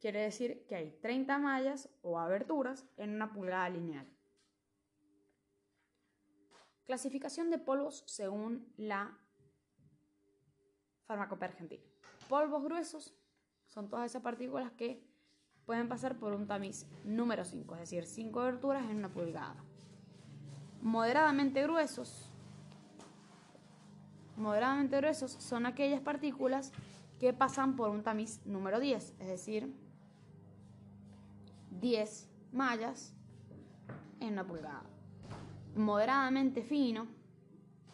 quiere 0.00 0.22
decir 0.22 0.66
que 0.66 0.74
hay 0.74 0.90
30 1.00 1.38
mallas 1.38 1.88
o 2.02 2.18
aberturas 2.18 2.84
en 2.96 3.10
una 3.10 3.32
pulgada 3.32 3.68
lineal. 3.68 4.08
Clasificación 6.84 7.50
de 7.50 7.58
polvos 7.58 8.02
según 8.06 8.72
la 8.76 9.16
farmacopea 11.04 11.48
argentina. 11.48 11.84
Polvos 12.28 12.64
gruesos 12.64 13.14
son 13.66 13.88
todas 13.88 14.10
esas 14.10 14.22
partículas 14.22 14.72
que 14.72 15.06
pueden 15.66 15.88
pasar 15.88 16.18
por 16.18 16.34
un 16.34 16.48
tamiz 16.48 16.86
número 17.04 17.44
5, 17.44 17.74
es 17.74 17.80
decir, 17.80 18.06
5 18.06 18.40
aberturas 18.40 18.90
en 18.90 18.96
una 18.96 19.12
pulgada. 19.12 19.67
Moderadamente 20.82 21.62
gruesos. 21.62 22.30
Moderadamente 24.36 24.96
gruesos 24.98 25.32
son 25.32 25.66
aquellas 25.66 26.00
partículas 26.00 26.72
que 27.18 27.32
pasan 27.32 27.74
por 27.74 27.90
un 27.90 28.02
tamiz 28.02 28.40
número 28.46 28.78
10, 28.78 29.14
es 29.18 29.26
decir, 29.26 29.74
10 31.80 32.28
mallas 32.52 33.14
en 34.20 34.34
una 34.34 34.46
pulgada. 34.46 34.84
Moderadamente 35.74 36.62
fino 36.62 37.06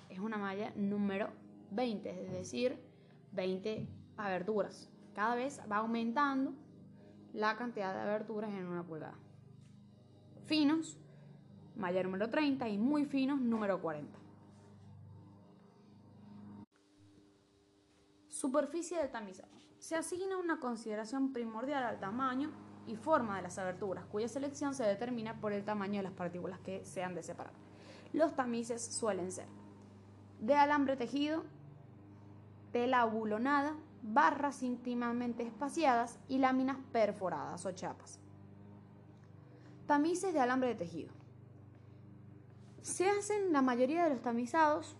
es 0.08 0.18
una 0.18 0.36
malla 0.36 0.72
número 0.76 1.30
20, 1.70 2.24
es 2.26 2.32
decir, 2.32 2.78
20 3.32 3.88
aberturas. 4.16 4.90
Cada 5.14 5.34
vez 5.34 5.60
va 5.70 5.78
aumentando 5.78 6.52
la 7.32 7.56
cantidad 7.56 7.92
de 7.94 8.00
aberturas 8.00 8.50
en 8.50 8.66
una 8.66 8.84
pulgada. 8.84 9.18
Finos, 10.46 10.98
malla 11.76 12.02
número 12.02 12.28
30 12.28 12.68
y 12.68 12.78
muy 12.78 13.04
finos, 13.04 13.40
número 13.40 13.80
40. 13.80 14.18
Superficie 18.28 18.98
del 18.98 19.10
tamizado. 19.10 19.48
Se 19.78 19.96
asigna 19.96 20.38
una 20.38 20.60
consideración 20.60 21.32
primordial 21.32 21.84
al 21.84 22.00
tamaño 22.00 22.50
y 22.86 22.96
forma 22.96 23.36
de 23.36 23.42
las 23.42 23.58
aberturas, 23.58 24.04
cuya 24.06 24.28
selección 24.28 24.74
se 24.74 24.84
determina 24.84 25.40
por 25.40 25.52
el 25.52 25.64
tamaño 25.64 25.98
de 25.98 26.04
las 26.04 26.12
partículas 26.12 26.58
que 26.60 26.84
se 26.84 27.02
han 27.02 27.14
de 27.14 27.22
separar. 27.22 27.52
Los 28.12 28.34
tamices 28.34 28.84
suelen 28.84 29.32
ser 29.32 29.46
de 30.40 30.54
alambre 30.54 30.96
tejido, 30.96 31.42
tela 32.72 33.00
abulonada, 33.00 33.76
barras 34.02 34.62
íntimamente 34.62 35.42
espaciadas 35.42 36.18
y 36.28 36.38
láminas 36.38 36.76
perforadas 36.92 37.64
o 37.64 37.72
chapas. 37.72 38.20
Tamices 39.86 40.34
de 40.34 40.40
alambre 40.40 40.70
de 40.70 40.74
tejido. 40.74 41.23
Se 42.84 43.08
hacen 43.08 43.50
la 43.50 43.62
mayoría 43.62 44.04
de 44.04 44.10
los 44.10 44.20
tamizados 44.20 44.94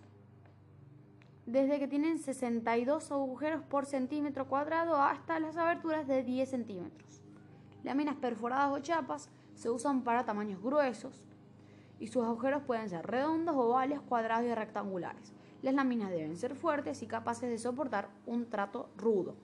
desde 1.45 1.77
que 1.77 1.87
tienen 1.87 2.17
62 2.17 3.11
agujeros 3.11 3.61
por 3.61 3.85
centímetro 3.85 4.47
cuadrado 4.47 4.95
hasta 4.95 5.39
las 5.39 5.55
aberturas 5.55 6.07
de 6.07 6.23
10 6.23 6.49
centímetros. 6.49 7.21
Láminas 7.83 8.15
perforadas 8.15 8.71
o 8.71 8.79
chapas 8.79 9.29
se 9.53 9.69
usan 9.69 10.03
para 10.03 10.25
tamaños 10.25 10.63
gruesos 10.63 11.27
y 11.99 12.07
sus 12.07 12.25
agujeros 12.25 12.63
pueden 12.63 12.89
ser 12.89 13.05
redondos, 13.05 13.55
ovales, 13.55 14.01
cuadrados 14.01 14.47
y 14.47 14.55
rectangulares. 14.55 15.31
Las 15.61 15.75
láminas 15.75 16.09
deben 16.09 16.35
ser 16.37 16.55
fuertes 16.55 17.03
y 17.03 17.05
capaces 17.05 17.47
de 17.47 17.59
soportar 17.59 18.09
un 18.25 18.49
trato 18.49 18.89
rudo. 18.97 19.35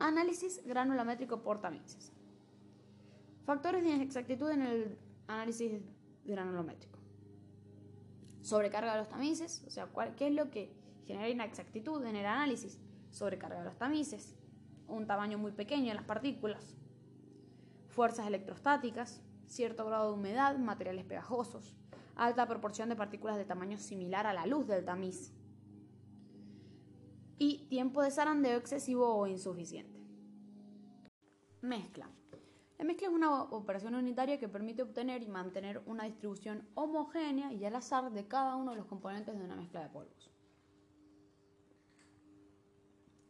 Análisis 0.00 0.60
granulométrico 0.66 1.40
por 1.40 1.60
tamices. 1.60 2.12
Factores 3.46 3.84
de 3.84 3.90
inexactitud 3.90 4.50
en 4.50 4.62
el 4.62 4.98
análisis 5.28 5.80
granulométrico. 6.24 6.98
Sobrecarga 8.40 8.92
de 8.92 8.98
los 8.98 9.08
tamices, 9.08 9.62
o 9.66 9.70
sea, 9.70 9.88
¿qué 10.16 10.28
es 10.28 10.34
lo 10.34 10.50
que 10.50 10.74
genera 11.06 11.28
inexactitud 11.28 12.04
en 12.04 12.16
el 12.16 12.26
análisis? 12.26 12.78
Sobrecarga 13.10 13.60
de 13.60 13.64
los 13.66 13.78
tamices, 13.78 14.34
un 14.88 15.06
tamaño 15.06 15.38
muy 15.38 15.52
pequeño 15.52 15.88
de 15.88 15.94
las 15.94 16.04
partículas, 16.04 16.74
fuerzas 17.88 18.26
electrostáticas, 18.26 19.22
cierto 19.46 19.86
grado 19.86 20.08
de 20.08 20.18
humedad, 20.18 20.58
materiales 20.58 21.04
pegajosos, 21.04 21.76
alta 22.16 22.46
proporción 22.46 22.88
de 22.88 22.96
partículas 22.96 23.36
de 23.36 23.44
tamaño 23.44 23.78
similar 23.78 24.26
a 24.26 24.32
la 24.32 24.46
luz 24.46 24.66
del 24.66 24.84
tamiz 24.84 25.32
y 27.38 27.66
tiempo 27.68 28.02
de 28.02 28.10
zarandeo 28.10 28.58
excesivo 28.58 29.14
o 29.14 29.26
insuficiente. 29.26 30.00
Mezcla. 31.60 32.08
La 32.78 32.84
mezcla 32.84 33.08
es 33.08 33.14
una 33.14 33.42
operación 33.44 33.94
unitaria 33.94 34.38
que 34.38 34.48
permite 34.48 34.82
obtener 34.82 35.22
y 35.22 35.28
mantener 35.28 35.82
una 35.86 36.04
distribución 36.04 36.68
homogénea 36.74 37.52
y 37.52 37.64
al 37.64 37.76
azar 37.76 38.10
de 38.10 38.26
cada 38.26 38.56
uno 38.56 38.72
de 38.72 38.78
los 38.78 38.86
componentes 38.86 39.38
de 39.38 39.44
una 39.44 39.56
mezcla 39.56 39.82
de 39.82 39.88
polvos. 39.88 40.30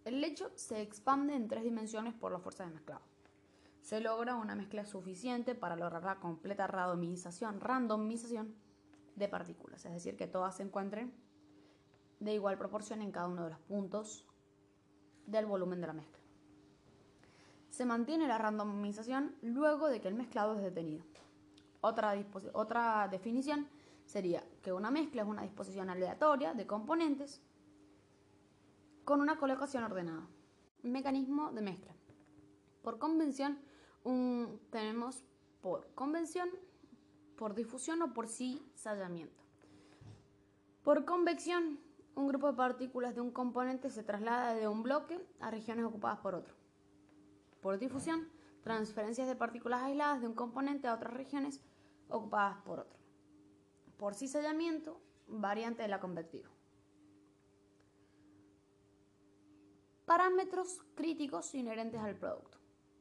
El 0.05 0.20
lecho 0.20 0.50
se 0.57 0.81
expande 0.81 1.35
en 1.35 1.48
tres 1.48 1.62
dimensiones 1.62 2.14
por 2.14 2.33
la 2.33 2.40
fuerza 2.40 2.64
de 2.64 2.70
mezclado. 2.70 3.02
Se 3.83 4.00
logra 4.00 4.37
una 4.37 4.55
mezcla 4.55 4.85
suficiente 4.85 5.55
para 5.55 5.76
lograr 5.76 6.02
la 6.02 6.18
completa 6.18 6.66
randomización, 6.66 7.61
randomización 7.61 8.55
de 9.16 9.28
partículas, 9.28 9.85
es 9.85 9.92
decir, 9.92 10.16
que 10.16 10.26
todas 10.26 10.57
se 10.57 10.62
encuentren 10.62 11.12
de 12.20 12.35
igual 12.35 12.59
proporción 12.59 13.02
en 13.02 13.12
cada 13.12 13.28
uno 13.28 13.44
de 13.44 13.50
los 13.50 13.59
puntos 13.61 14.26
del 15.26 15.46
volumen 15.46 15.81
de 15.81 15.87
la 15.88 15.92
mezcla. 15.92 16.21
Se 17.72 17.87
mantiene 17.87 18.28
la 18.28 18.37
randomización 18.37 19.35
luego 19.40 19.88
de 19.88 20.02
que 20.02 20.08
el 20.08 20.14
mezclado 20.14 20.54
es 20.54 20.62
detenido. 20.62 21.02
Otra, 21.80 22.14
otra 22.52 23.08
definición 23.08 23.66
sería 24.04 24.44
que 24.62 24.74
una 24.74 24.90
mezcla 24.90 25.22
es 25.22 25.28
una 25.28 25.40
disposición 25.40 25.88
aleatoria 25.88 26.52
de 26.52 26.66
componentes 26.66 27.40
con 29.06 29.22
una 29.22 29.38
colocación 29.38 29.85
ordenada. 29.85 30.28
Mecanismo 30.82 31.50
de 31.50 31.62
mezcla. 31.62 31.94
Por 32.82 32.98
convención, 32.98 33.58
tenemos 34.68 35.24
por 35.62 35.88
convención, 35.94 36.50
por 37.38 37.54
difusión 37.54 38.02
o 38.02 38.12
por 38.12 38.28
cizallamiento. 38.28 39.42
Por 40.85 41.06
convección, 41.06 41.78
un 42.16 42.28
grupo 42.28 42.48
de 42.48 42.52
partículas 42.52 43.14
de 43.14 43.22
un 43.22 43.30
componente 43.30 43.88
se 43.88 44.02
traslada 44.02 44.52
de 44.52 44.68
un 44.68 44.82
bloque 44.82 45.18
a 45.40 45.50
regiones 45.50 45.87
ocupadas 45.87 46.18
por 46.18 46.35
otro. 46.35 46.62
Por 47.62 47.79
difusión, 47.79 48.29
transferencias 48.62 49.27
de 49.27 49.37
partículas 49.37 49.83
aisladas 49.83 50.20
de 50.20 50.27
un 50.27 50.35
componente 50.35 50.88
a 50.88 50.94
otras 50.94 51.14
regiones 51.14 51.62
ocupadas 52.09 52.59
por 52.62 52.81
otro. 52.81 52.98
Por 53.96 54.14
cizallamiento, 54.14 55.01
variante 55.29 55.83
de 55.83 55.88
la 55.88 56.01
convectiva. 56.01 56.51
Parámetros 60.05 60.83
críticos 60.94 61.55
inherentes 61.55 62.01
al 62.01 62.16
producto. 62.16 62.59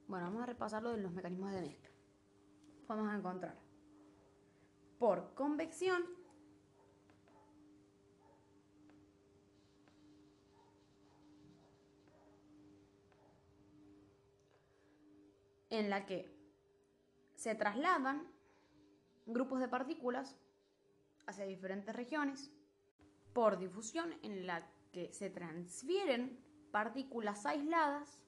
Bueno, 0.08 0.28
vamos 0.28 0.44
a 0.44 0.46
repasar 0.46 0.84
lo 0.84 0.92
de 0.92 1.02
los 1.02 1.12
mecanismos 1.12 1.52
de 1.52 1.62
mezcla. 1.62 1.90
Vamos 2.88 3.12
a 3.12 3.18
encontrar 3.18 3.72
por 5.02 5.34
convección 5.34 6.04
en 15.72 15.90
la 15.90 16.06
que 16.06 16.32
se 17.36 17.56
trasladan 17.56 18.28
grupos 19.26 19.60
de 19.60 19.68
partículas 19.68 20.38
hacia 21.26 21.46
diferentes 21.46 21.96
regiones 21.96 22.52
por 23.34 23.58
difusión 23.58 24.14
en 24.22 24.46
la 24.46 24.68
que 24.92 25.12
se 25.14 25.30
transfieren 25.30 26.38
partículas 26.72 27.46
aisladas 27.46 28.20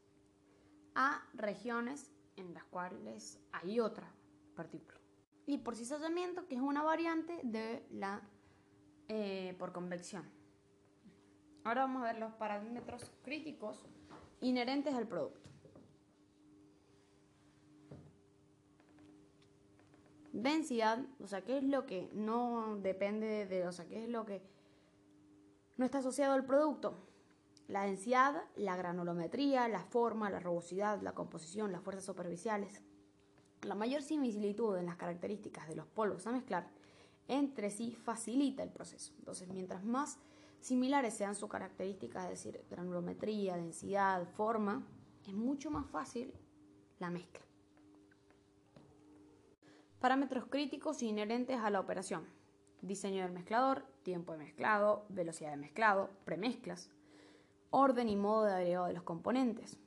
a 0.96 1.28
regiones 1.34 2.12
en 2.38 2.54
las 2.54 2.64
cuales 2.66 3.40
hay 3.52 3.80
otra 3.80 4.12
partícula. 4.56 5.00
Y 5.46 5.58
por 5.58 5.76
cizallamiento, 5.76 6.48
que 6.48 6.56
es 6.56 6.62
una 6.62 6.84
variante 6.84 7.40
de 7.44 7.86
la 7.92 8.22
eh, 9.10 9.56
por 9.60 9.74
convección. 9.74 10.24
Ahora 11.66 11.82
vamos 11.82 12.04
a 12.04 12.06
ver 12.14 12.18
los 12.18 12.34
parámetros 12.34 13.12
críticos 13.24 13.86
inherentes 14.42 14.94
al 14.94 15.08
producto. 15.08 15.43
Densidad, 20.34 21.06
o 21.20 21.28
sea, 21.28 21.44
¿qué 21.44 21.60
es 21.60 21.64
lo 21.64 21.86
que 21.86 22.10
no 22.14 22.78
depende 22.78 23.46
de, 23.46 23.68
o 23.68 23.72
sea, 23.72 23.86
qué 23.86 24.04
es 24.04 24.10
lo 24.10 24.26
que 24.26 24.42
no 25.78 25.86
está 25.86 26.00
asociado 26.00 26.34
al 26.34 26.44
producto? 26.44 26.98
La 27.68 27.84
densidad, 27.84 28.44
la 28.56 28.76
granulometría, 28.76 29.68
la 29.68 29.84
forma, 29.84 30.32
la 30.32 30.40
rugosidad, 30.40 31.00
la 31.02 31.14
composición, 31.14 31.72
las 31.72 31.84
fuerzas 31.84 32.04
superficiales. 32.04 32.82
La 33.62 33.76
mayor 33.76 34.02
similitud 34.02 34.76
en 34.76 34.88
las 34.88 34.98
características 34.98 35.68
de 35.68 35.76
los 35.76 35.86
polvos 35.86 36.26
a 36.26 36.32
mezclar 36.32 36.68
entre 37.28 37.70
sí 37.70 37.94
facilita 37.94 38.64
el 38.64 38.72
proceso. 38.72 39.14
Entonces, 39.20 39.48
mientras 39.50 39.84
más 39.84 40.18
similares 40.62 41.14
sean 41.14 41.36
sus 41.36 41.48
características, 41.48 42.26
es 42.26 42.44
decir, 42.44 42.66
granulometría, 42.72 43.56
densidad, 43.56 44.28
forma, 44.30 44.84
es 45.28 45.34
mucho 45.34 45.70
más 45.70 45.86
fácil 45.86 46.34
la 46.98 47.12
mezcla. 47.12 47.42
Parámetros 50.04 50.48
críticos 50.48 51.02
inherentes 51.02 51.62
a 51.62 51.70
la 51.70 51.80
operación. 51.80 52.26
Diseño 52.82 53.24
del 53.24 53.32
mezclador, 53.32 53.86
tiempo 54.04 54.34
de 54.34 54.40
mezclado, 54.40 55.06
velocidad 55.08 55.52
de 55.52 55.56
mezclado, 55.56 56.10
premezclas, 56.26 56.92
orden 57.70 58.10
y 58.10 58.18
modo 58.18 58.44
de 58.44 58.52
agregado 58.52 58.88
de 58.88 58.94
los 58.96 59.04
componentes. 59.04 59.80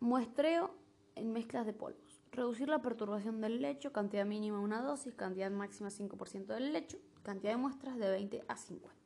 Muestreo 0.00 0.74
en 1.16 1.34
mezclas 1.34 1.66
de 1.66 1.74
polvos. 1.74 2.22
Reducir 2.32 2.70
la 2.70 2.80
perturbación 2.80 3.42
del 3.42 3.60
lecho, 3.60 3.92
cantidad 3.92 4.24
mínima 4.24 4.58
una 4.58 4.80
dosis, 4.80 5.14
cantidad 5.14 5.50
máxima 5.50 5.90
5% 5.90 6.46
del 6.46 6.72
lecho, 6.72 6.96
cantidad 7.24 7.52
de 7.52 7.58
muestras 7.58 7.98
de 7.98 8.08
20 8.08 8.44
a 8.48 8.56
50. 8.56 8.96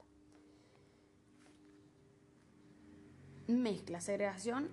Mezcla, 3.48 4.00
segregación. 4.00 4.68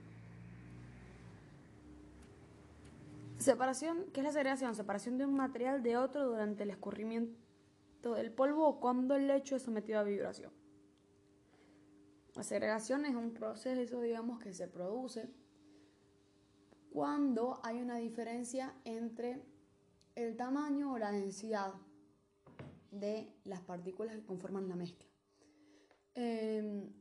Separación, 3.40 4.12
¿qué 4.12 4.20
es 4.20 4.26
la 4.26 4.34
segregación? 4.34 4.76
Separación 4.76 5.18
de 5.18 5.26
un 5.26 5.34
material 5.34 5.82
de 5.82 5.96
otro 5.96 6.28
durante 6.28 6.64
el 6.64 6.72
escurrimiento 6.72 8.14
del 8.14 8.34
polvo 8.34 8.68
o 8.68 8.80
cuando 8.82 9.16
el 9.16 9.28
lecho 9.28 9.56
es 9.56 9.62
sometido 9.62 9.98
a 9.98 10.04
vibración. 10.04 10.52
La 12.36 12.44
segregación 12.44 13.06
es 13.06 13.16
un 13.16 13.34
proceso, 13.34 14.02
digamos, 14.02 14.40
que 14.40 14.54
se 14.54 14.68
produce 14.68 15.30
cuando 16.92 17.62
hay 17.64 17.82
una 17.82 17.96
diferencia 17.96 18.76
entre 18.84 19.42
el 20.16 20.36
tamaño 20.36 20.92
o 20.92 20.98
la 20.98 21.12
densidad 21.12 21.74
de 22.92 23.34
las 23.46 23.62
partículas 23.62 24.16
que 24.16 24.26
conforman 24.26 24.68
la 24.68 24.76
mezcla. 24.76 25.08
Em, 26.14 26.92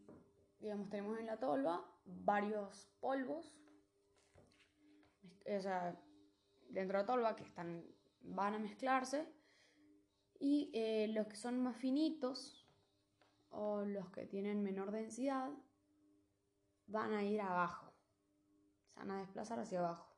digamos, 0.61 0.89
tenemos 0.89 1.19
en 1.19 1.27
la 1.27 1.37
tolva 1.37 1.85
varios 2.05 2.89
polvos, 3.01 3.59
o 5.45 5.61
sea, 5.61 5.99
dentro 6.69 6.99
de 6.99 7.05
tolva 7.05 7.37
que 7.37 7.45
están, 7.45 7.85
van 8.21 8.55
a 8.55 8.59
mezclarse 8.59 9.27
y 10.39 10.71
eh, 10.75 11.09
los 11.09 11.27
que 11.27 11.37
son 11.37 11.61
más 11.63 11.77
finitos 11.77 12.67
o 13.51 13.85
los 13.85 14.11
que 14.11 14.27
tienen 14.27 14.63
menor 14.63 14.91
densidad 14.91 15.51
van 16.87 17.13
a 17.13 17.25
ir 17.25 17.41
abajo, 17.41 17.93
se 18.93 19.01
van 19.01 19.11
a 19.11 19.19
desplazar 19.19 19.59
hacia 19.61 19.81
abajo 19.81 20.09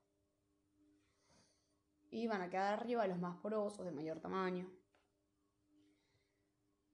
y 2.10 2.26
van 2.26 2.42
a 2.42 2.50
quedar 2.50 2.74
arriba 2.74 3.06
los 3.06 3.18
más 3.18 3.36
porosos 3.38 3.84
de 3.84 3.92
mayor 3.92 4.20
tamaño. 4.20 4.68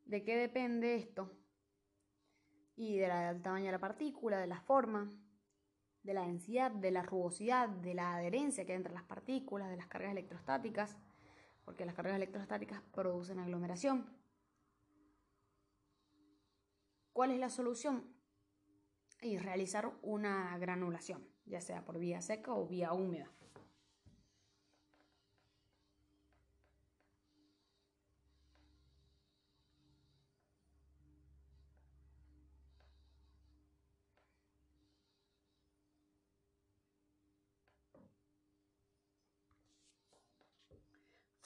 ¿De 0.05 0.23
qué 0.23 0.37
depende 0.37 0.95
esto? 0.95 1.31
Y 2.77 2.99
del 2.99 3.43
tamaño 3.43 3.67
de 3.67 3.73
la 3.73 3.79
partícula, 3.79 4.39
de 4.39 4.47
la 4.47 4.61
forma, 4.61 5.11
de 6.07 6.15
la 6.15 6.23
densidad, 6.23 6.71
de 6.71 6.93
la 6.93 7.03
rugosidad, 7.03 7.69
de 7.69 7.93
la 7.93 8.15
adherencia 8.15 8.65
que 8.65 8.73
hay 8.73 8.77
entre 8.77 8.95
las 8.95 9.03
partículas, 9.03 9.69
de 9.69 9.77
las 9.77 9.89
cargas 9.89 10.13
electrostáticas, 10.13 10.97
porque 11.65 11.85
las 11.85 11.97
cargas 11.97 12.15
electrostáticas 12.15 12.81
producen 12.95 13.41
aglomeración. 13.41 14.07
¿Cuál 17.13 17.33
es 17.33 17.41
la 17.41 17.51
solución? 17.51 18.05
Y 19.21 19.39
realizar 19.39 19.91
una 20.03 20.57
granulación, 20.59 21.27
ya 21.45 21.61
sea 21.61 21.85
por 21.85 21.99
vía 21.99 22.23
seca 22.23 22.55
o 22.55 22.67
vía 22.67 22.93
húmeda. 22.93 23.29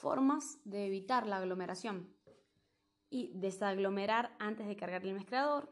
Formas 0.01 0.57
de 0.65 0.87
evitar 0.87 1.27
la 1.27 1.37
aglomeración 1.37 2.11
y 3.11 3.31
desaglomerar 3.35 4.35
antes 4.39 4.65
de 4.65 4.75
cargar 4.75 5.03
el 5.03 5.13
mezclador, 5.13 5.71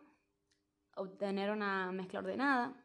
obtener 0.96 1.50
una 1.50 1.92
mezcla 1.92 2.20
ordenada, 2.20 2.76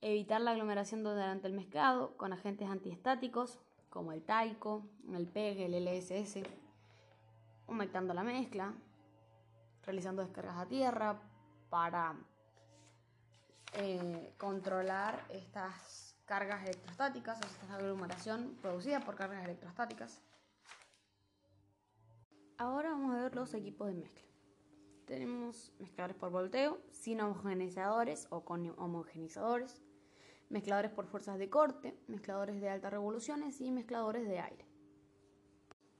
evitar 0.00 0.40
la 0.40 0.50
aglomeración 0.50 1.04
durante 1.04 1.46
el 1.46 1.52
mezclado 1.52 2.16
con 2.16 2.32
agentes 2.32 2.68
antiestáticos 2.68 3.60
como 3.88 4.10
el 4.10 4.24
talco, 4.24 4.90
el 5.14 5.28
PEG, 5.28 5.60
el 5.60 5.84
LSS, 5.84 6.42
humectando 7.68 8.14
la 8.14 8.24
mezcla, 8.24 8.74
realizando 9.84 10.22
descargas 10.22 10.56
a 10.56 10.66
tierra 10.66 11.22
para 11.70 12.16
eh, 13.74 14.34
controlar 14.38 15.24
estas 15.28 16.07
cargas 16.28 16.62
electrostáticas, 16.62 17.40
o 17.40 17.66
sea, 17.66 17.76
aglomeración 17.76 18.54
producida 18.60 19.00
por 19.00 19.16
cargas 19.16 19.44
electrostáticas. 19.44 20.20
Ahora 22.58 22.90
vamos 22.90 23.14
a 23.14 23.22
ver 23.22 23.34
los 23.34 23.54
equipos 23.54 23.88
de 23.88 23.94
mezcla. 23.94 24.28
Tenemos 25.06 25.72
mezcladores 25.78 26.16
por 26.16 26.30
volteo, 26.30 26.82
sin 26.90 27.22
homogeneizadores 27.22 28.26
o 28.28 28.44
con 28.44 28.78
homogeneizadores, 28.78 29.80
mezcladores 30.50 30.90
por 30.90 31.06
fuerzas 31.06 31.38
de 31.38 31.48
corte, 31.48 31.98
mezcladores 32.08 32.60
de 32.60 32.68
altas 32.68 32.90
revoluciones 32.90 33.60
y 33.62 33.70
mezcladores 33.70 34.28
de 34.28 34.40
aire. 34.40 34.66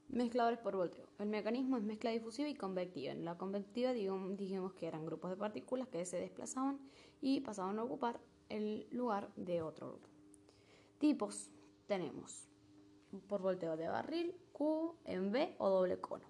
Mezcladores 0.09 0.59
por 0.59 0.75
volteo. 0.75 1.07
El 1.17 1.29
mecanismo 1.29 1.77
es 1.77 1.83
mezcla 1.83 2.11
difusiva 2.11 2.49
y 2.49 2.55
convectiva. 2.55 3.13
En 3.13 3.25
la 3.25 3.35
convectiva 3.35 3.93
dijimos 3.93 4.73
que 4.73 4.87
eran 4.87 5.05
grupos 5.05 5.31
de 5.31 5.37
partículas 5.37 5.87
que 5.87 6.05
se 6.05 6.17
desplazaban 6.17 6.79
y 7.19 7.41
pasaban 7.41 7.79
a 7.79 7.83
ocupar 7.83 8.19
el 8.49 8.87
lugar 8.91 9.31
de 9.35 9.61
otro 9.61 9.89
grupo. 9.89 10.08
Tipos 10.99 11.49
tenemos 11.87 12.49
por 13.27 13.41
volteo 13.41 13.77
de 13.77 13.87
barril, 13.87 14.35
Q, 14.51 14.97
en 15.05 15.31
V 15.31 15.55
o 15.57 15.69
doble 15.69 15.99
cono. 15.99 16.25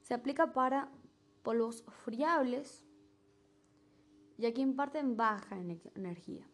Se 0.00 0.14
aplica 0.14 0.54
para 0.54 0.88
polvos 1.42 1.84
friables 2.04 2.86
y 4.38 4.46
aquí 4.46 4.62
imparten 4.62 5.16
baja 5.18 5.56
energía. 5.94 6.46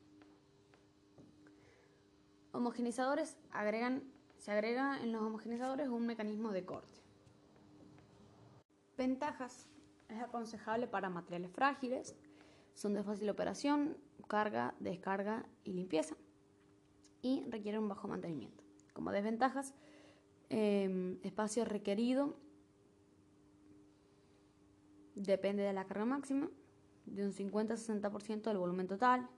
Homogenizadores 2.53 3.37
agregan, 3.53 4.03
se 4.37 4.51
agrega 4.51 5.01
en 5.01 5.13
los 5.13 5.23
homogenizadores 5.23 5.89
un 5.89 6.07
mecanismo 6.07 6.51
de 6.51 6.65
corte. 6.67 7.01
Ventajas. 8.99 9.69
Es 10.09 10.21
aconsejable 10.21 10.89
para 10.89 11.09
materiales 11.09 11.53
frágiles, 11.53 12.17
son 12.75 12.95
de 12.95 13.05
fácil 13.05 13.31
operación, 13.31 13.97
carga, 14.27 14.75
descarga 14.81 15.47
y 15.63 15.73
limpieza 15.73 16.17
y 17.23 17.45
requiere 17.49 17.79
un 17.79 17.89
bajo 17.89 18.09
mantenimiento. 18.09 18.65
Como 18.93 19.13
desventajas, 19.13 19.75
em, 20.49 21.19
espacio 21.23 21.65
requerido 21.65 22.37
depende 25.15 25.63
de 25.63 25.73
la 25.73 25.87
carga 25.87 26.05
máxima, 26.05 26.51
de 27.07 27.25
un 27.25 27.33
50-60% 27.33 28.51
del 28.51 28.59
volumen 28.59 28.87
total. 28.87 29.29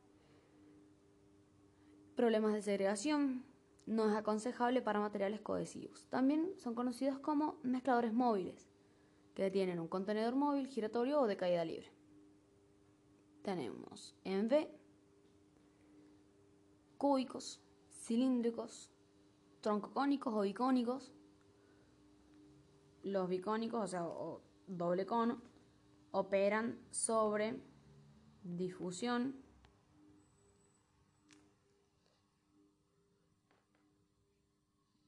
Problemas 2.15 2.53
de 2.53 2.63
segregación, 2.63 3.45
no 3.87 4.09
es 4.09 4.17
aconsejable 4.17 4.83
para 4.83 5.01
materiales 5.01 5.41
cohesivos. 5.41 6.07
También 6.09 6.53
son 6.59 6.75
conocidos 6.75 7.19
como 7.19 7.59
mezcladores 7.63 8.13
móviles, 8.13 8.69
que 9.35 9.51
tienen 9.51 9.81
un 9.81 9.89
contenedor 9.89 10.35
móvil 10.35 10.67
giratorio 10.67 11.21
o 11.21 11.27
de 11.27 11.37
caída 11.37 11.65
libre. 11.65 11.91
Tenemos 13.43 14.15
en 14.25 14.47
V, 14.47 14.71
cúbicos, 16.97 17.61
cilíndricos, 18.03 18.91
troncocónicos 19.61 20.35
o 20.35 20.41
bicónicos. 20.41 21.13
Los 23.03 23.29
bicónicos, 23.29 23.83
o 23.83 23.87
sea, 23.87 24.07
doble 24.67 25.07
cono, 25.07 25.41
operan 26.11 26.79
sobre 26.91 27.61
difusión, 28.43 29.43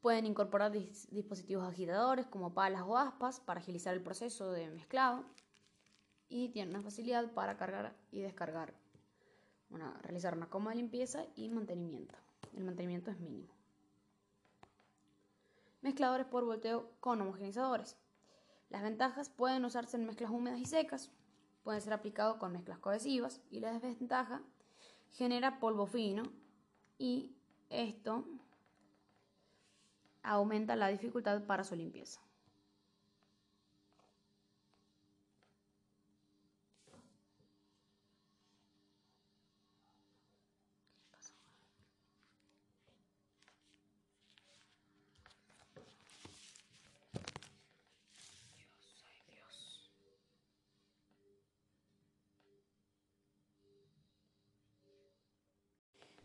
Pueden 0.04 0.26
incorporar 0.26 0.70
dispositivos 0.70 1.66
agitadores 1.66 2.26
como 2.26 2.52
palas 2.52 2.82
o 2.82 2.98
aspas 2.98 3.40
para 3.40 3.60
agilizar 3.60 3.94
el 3.94 4.02
proceso 4.02 4.52
de 4.52 4.68
mezclado 4.68 5.24
y 6.28 6.50
tienen 6.50 6.74
una 6.74 6.84
facilidad 6.84 7.32
para 7.32 7.56
cargar 7.56 7.96
y 8.12 8.20
descargar, 8.20 8.74
realizar 10.02 10.36
una 10.36 10.50
coma 10.50 10.72
de 10.72 10.76
limpieza 10.76 11.24
y 11.36 11.48
mantenimiento. 11.48 12.23
El 12.52 12.64
mantenimiento 12.64 13.10
es 13.10 13.18
mínimo. 13.18 13.52
Mezcladores 15.82 16.26
por 16.26 16.44
volteo 16.44 16.90
con 17.00 17.20
homogenizadores. 17.20 17.96
Las 18.70 18.82
ventajas 18.82 19.28
pueden 19.28 19.64
usarse 19.64 19.96
en 19.96 20.06
mezclas 20.06 20.30
húmedas 20.30 20.58
y 20.58 20.66
secas, 20.66 21.10
pueden 21.62 21.80
ser 21.80 21.92
aplicados 21.92 22.36
con 22.36 22.52
mezclas 22.52 22.78
cohesivas 22.78 23.40
y 23.50 23.60
la 23.60 23.72
desventaja 23.72 24.42
genera 25.12 25.60
polvo 25.60 25.86
fino 25.86 26.24
y 26.98 27.36
esto 27.70 28.24
aumenta 30.22 30.76
la 30.76 30.88
dificultad 30.88 31.42
para 31.44 31.64
su 31.64 31.76
limpieza. 31.76 32.20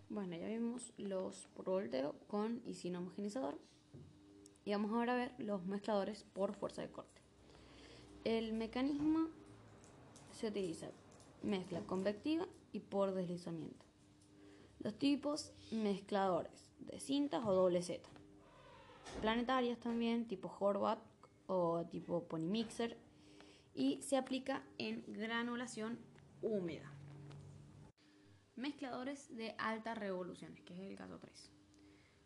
Bueno, 0.09 0.35
ya 0.35 0.47
vimos 0.47 0.91
los 0.97 1.47
por 1.55 1.65
volteo 1.65 2.15
con 2.27 2.63
y 2.65 2.73
sin 2.73 2.95
homogenizador. 2.95 3.59
Y 4.65 4.71
vamos 4.71 4.91
ahora 4.91 5.13
a 5.13 5.17
ver 5.17 5.35
los 5.37 5.65
mezcladores 5.65 6.23
por 6.33 6.55
fuerza 6.55 6.81
de 6.81 6.89
corte. 6.89 7.21
El 8.23 8.53
mecanismo 8.53 9.27
se 10.31 10.47
utiliza 10.47 10.89
mezcla 11.43 11.81
convectiva 11.81 12.47
y 12.71 12.79
por 12.79 13.13
deslizamiento. 13.13 13.85
Los 14.79 14.97
tipos 14.97 15.51
mezcladores 15.71 16.71
de 16.79 16.99
cintas 16.99 17.45
o 17.45 17.53
doble 17.53 17.83
Z. 17.83 18.01
Planetarias 19.21 19.79
también, 19.79 20.27
tipo 20.27 20.51
Horvath 20.59 21.03
o 21.45 21.85
tipo 21.85 22.23
Ponymixer. 22.23 22.97
Y 23.75 24.01
se 24.01 24.17
aplica 24.17 24.63
en 24.79 25.03
granulación 25.07 25.99
húmeda. 26.41 26.98
Mezcladores 28.59 29.33
de 29.37 29.55
altas 29.57 29.97
revoluciones, 29.97 30.61
que 30.63 30.73
es 30.73 30.81
el 30.81 30.97
caso 30.97 31.17
3. 31.17 31.49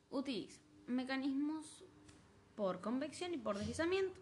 Utiliza 0.09 0.59
mecanismos 0.87 1.85
por 2.55 2.81
convección 2.81 3.35
y 3.35 3.37
por 3.37 3.59
deslizamiento, 3.59 4.19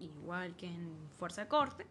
igual 0.00 0.56
que 0.56 0.66
en 0.66 1.10
fuerza 1.18 1.48
corte. 1.48 1.86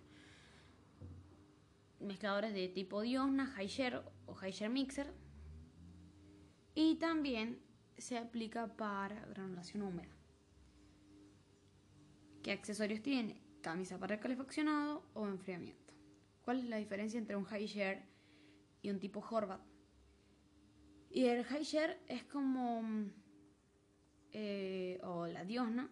Mezcladores 1.99 2.55
de 2.55 2.69
tipo 2.69 3.01
Diosna, 3.01 3.45
High 3.45 4.01
o 4.25 4.33
High 4.33 4.69
Mixer. 4.69 5.13
Y 6.73 6.95
también 6.95 7.61
se 7.99 8.17
aplica 8.17 8.75
para 8.75 9.23
granulación 9.27 9.83
húmeda. 9.83 10.09
¿Qué 12.41 12.51
accesorios 12.51 13.03
tiene? 13.03 13.39
Camisa 13.61 13.99
para 13.99 14.19
calefaccionado 14.19 15.03
o 15.13 15.27
enfriamiento. 15.27 15.93
¿Cuál 16.43 16.61
es 16.61 16.65
la 16.65 16.77
diferencia 16.77 17.19
entre 17.19 17.35
un 17.35 17.43
high 17.45 17.67
y 18.81 18.89
un 18.89 18.99
tipo 18.99 19.19
Horvath? 19.19 19.61
Y 21.09 21.25
el 21.25 21.43
share 21.43 21.99
es 22.07 22.23
como 22.23 22.81
eh, 24.31 24.99
o 25.03 25.27
la 25.27 25.43
diosna. 25.43 25.89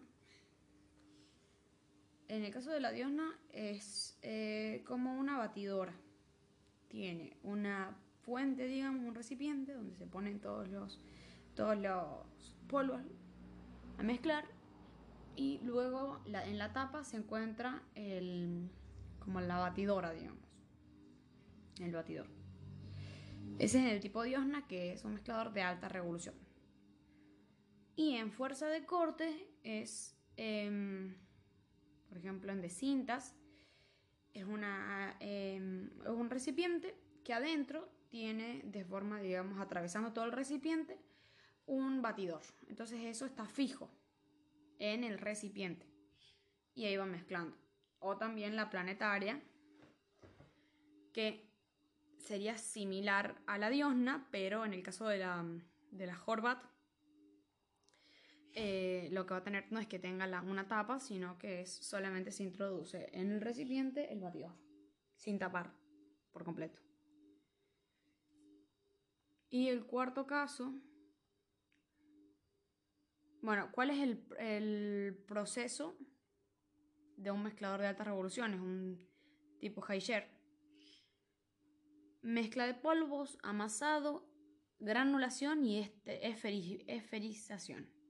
En 2.28 2.44
el 2.44 2.52
caso 2.52 2.70
de 2.70 2.80
la 2.80 2.90
diosna 2.92 3.38
es 3.52 4.18
eh, 4.22 4.82
como 4.86 5.18
una 5.18 5.36
batidora. 5.36 5.94
Tiene 6.88 7.36
una 7.42 7.96
fuente, 8.22 8.66
digamos, 8.66 9.06
un 9.06 9.14
recipiente 9.14 9.74
donde 9.74 9.94
se 9.96 10.06
ponen 10.06 10.40
todos 10.40 10.68
los, 10.68 11.00
todos 11.54 11.76
los 11.76 12.54
polvos 12.68 13.02
a 13.98 14.02
mezclar 14.02 14.44
y 15.36 15.58
luego 15.62 16.20
en 16.26 16.58
la 16.58 16.72
tapa 16.72 17.04
se 17.04 17.16
encuentra 17.16 17.82
el, 17.94 18.70
como 19.18 19.40
la 19.40 19.58
batidora, 19.58 20.12
digamos, 20.12 20.44
el 21.80 21.92
batidor. 21.92 22.39
Ese 23.58 23.78
es 23.78 23.92
el 23.92 24.00
tipo 24.00 24.22
Diosna, 24.22 24.66
que 24.66 24.92
es 24.92 25.04
un 25.04 25.14
mezclador 25.14 25.52
de 25.52 25.62
alta 25.62 25.88
revolución. 25.88 26.34
Y 27.96 28.16
en 28.16 28.32
fuerza 28.32 28.66
de 28.68 28.86
corte 28.86 29.48
es, 29.62 30.16
em, 30.36 31.14
por 32.08 32.18
ejemplo, 32.18 32.52
en 32.52 32.62
de 32.62 32.70
cintas, 32.70 33.36
es, 34.32 34.44
una, 34.44 35.16
em, 35.20 35.90
un 36.06 36.30
recipiente 36.30 36.96
que 37.24 37.34
adentro 37.34 37.88
tiene 38.08 38.62
de 38.64 38.84
forma, 38.84 39.20
digamos, 39.20 39.60
atravesando 39.60 40.12
todo 40.12 40.24
el 40.24 40.32
recipiente, 40.32 40.98
un 41.66 42.02
batidor. 42.02 42.42
Entonces 42.68 43.00
eso 43.04 43.26
está 43.26 43.46
fijo 43.46 43.90
en 44.78 45.04
el 45.04 45.18
recipiente 45.18 45.86
y 46.74 46.86
ahí 46.86 46.96
va 46.96 47.06
mezclando. 47.06 47.56
O 47.98 48.16
también 48.16 48.56
la 48.56 48.70
planetaria, 48.70 49.40
que 51.12 51.49
sería 52.20 52.56
similar 52.56 53.40
a 53.46 53.58
la 53.58 53.70
diosna, 53.70 54.28
pero 54.30 54.64
en 54.64 54.72
el 54.72 54.82
caso 54.82 55.08
de 55.08 55.18
la, 55.18 55.44
de 55.90 56.06
la 56.06 56.18
Horvat 56.24 56.62
eh, 58.52 59.08
lo 59.12 59.26
que 59.26 59.34
va 59.34 59.38
a 59.38 59.44
tener 59.44 59.70
no 59.70 59.78
es 59.78 59.86
que 59.86 59.98
tenga 59.98 60.26
una 60.42 60.66
tapa, 60.66 60.98
sino 60.98 61.38
que 61.38 61.62
es 61.62 61.70
solamente 61.70 62.32
se 62.32 62.42
introduce 62.42 63.08
en 63.12 63.30
el 63.30 63.40
recipiente 63.40 64.12
el 64.12 64.20
batidor, 64.20 64.52
sin 65.14 65.38
tapar 65.38 65.72
por 66.32 66.44
completo. 66.44 66.80
Y 69.50 69.68
el 69.68 69.84
cuarto 69.84 70.26
caso, 70.26 70.74
bueno, 73.42 73.70
¿cuál 73.72 73.90
es 73.90 73.98
el, 73.98 74.24
el 74.38 75.24
proceso 75.26 75.96
de 77.16 77.30
un 77.30 77.42
mezclador 77.42 77.80
de 77.80 77.88
altas 77.88 78.06
revoluciones, 78.06 78.60
un 78.60 79.08
tipo 79.60 79.84
share? 79.86 80.39
Mezcla 82.22 82.66
de 82.66 82.74
polvos, 82.74 83.38
amasado, 83.42 84.28
granulación 84.78 85.64
y 85.64 85.80
este, 85.80 86.28
esferización 86.28 88.00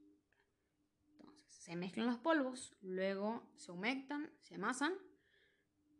se 1.70 1.76
mezclan 1.76 2.06
los 2.06 2.18
polvos, 2.18 2.74
luego 2.80 3.48
se 3.54 3.70
humectan, 3.70 4.28
se 4.40 4.56
amasan, 4.56 4.94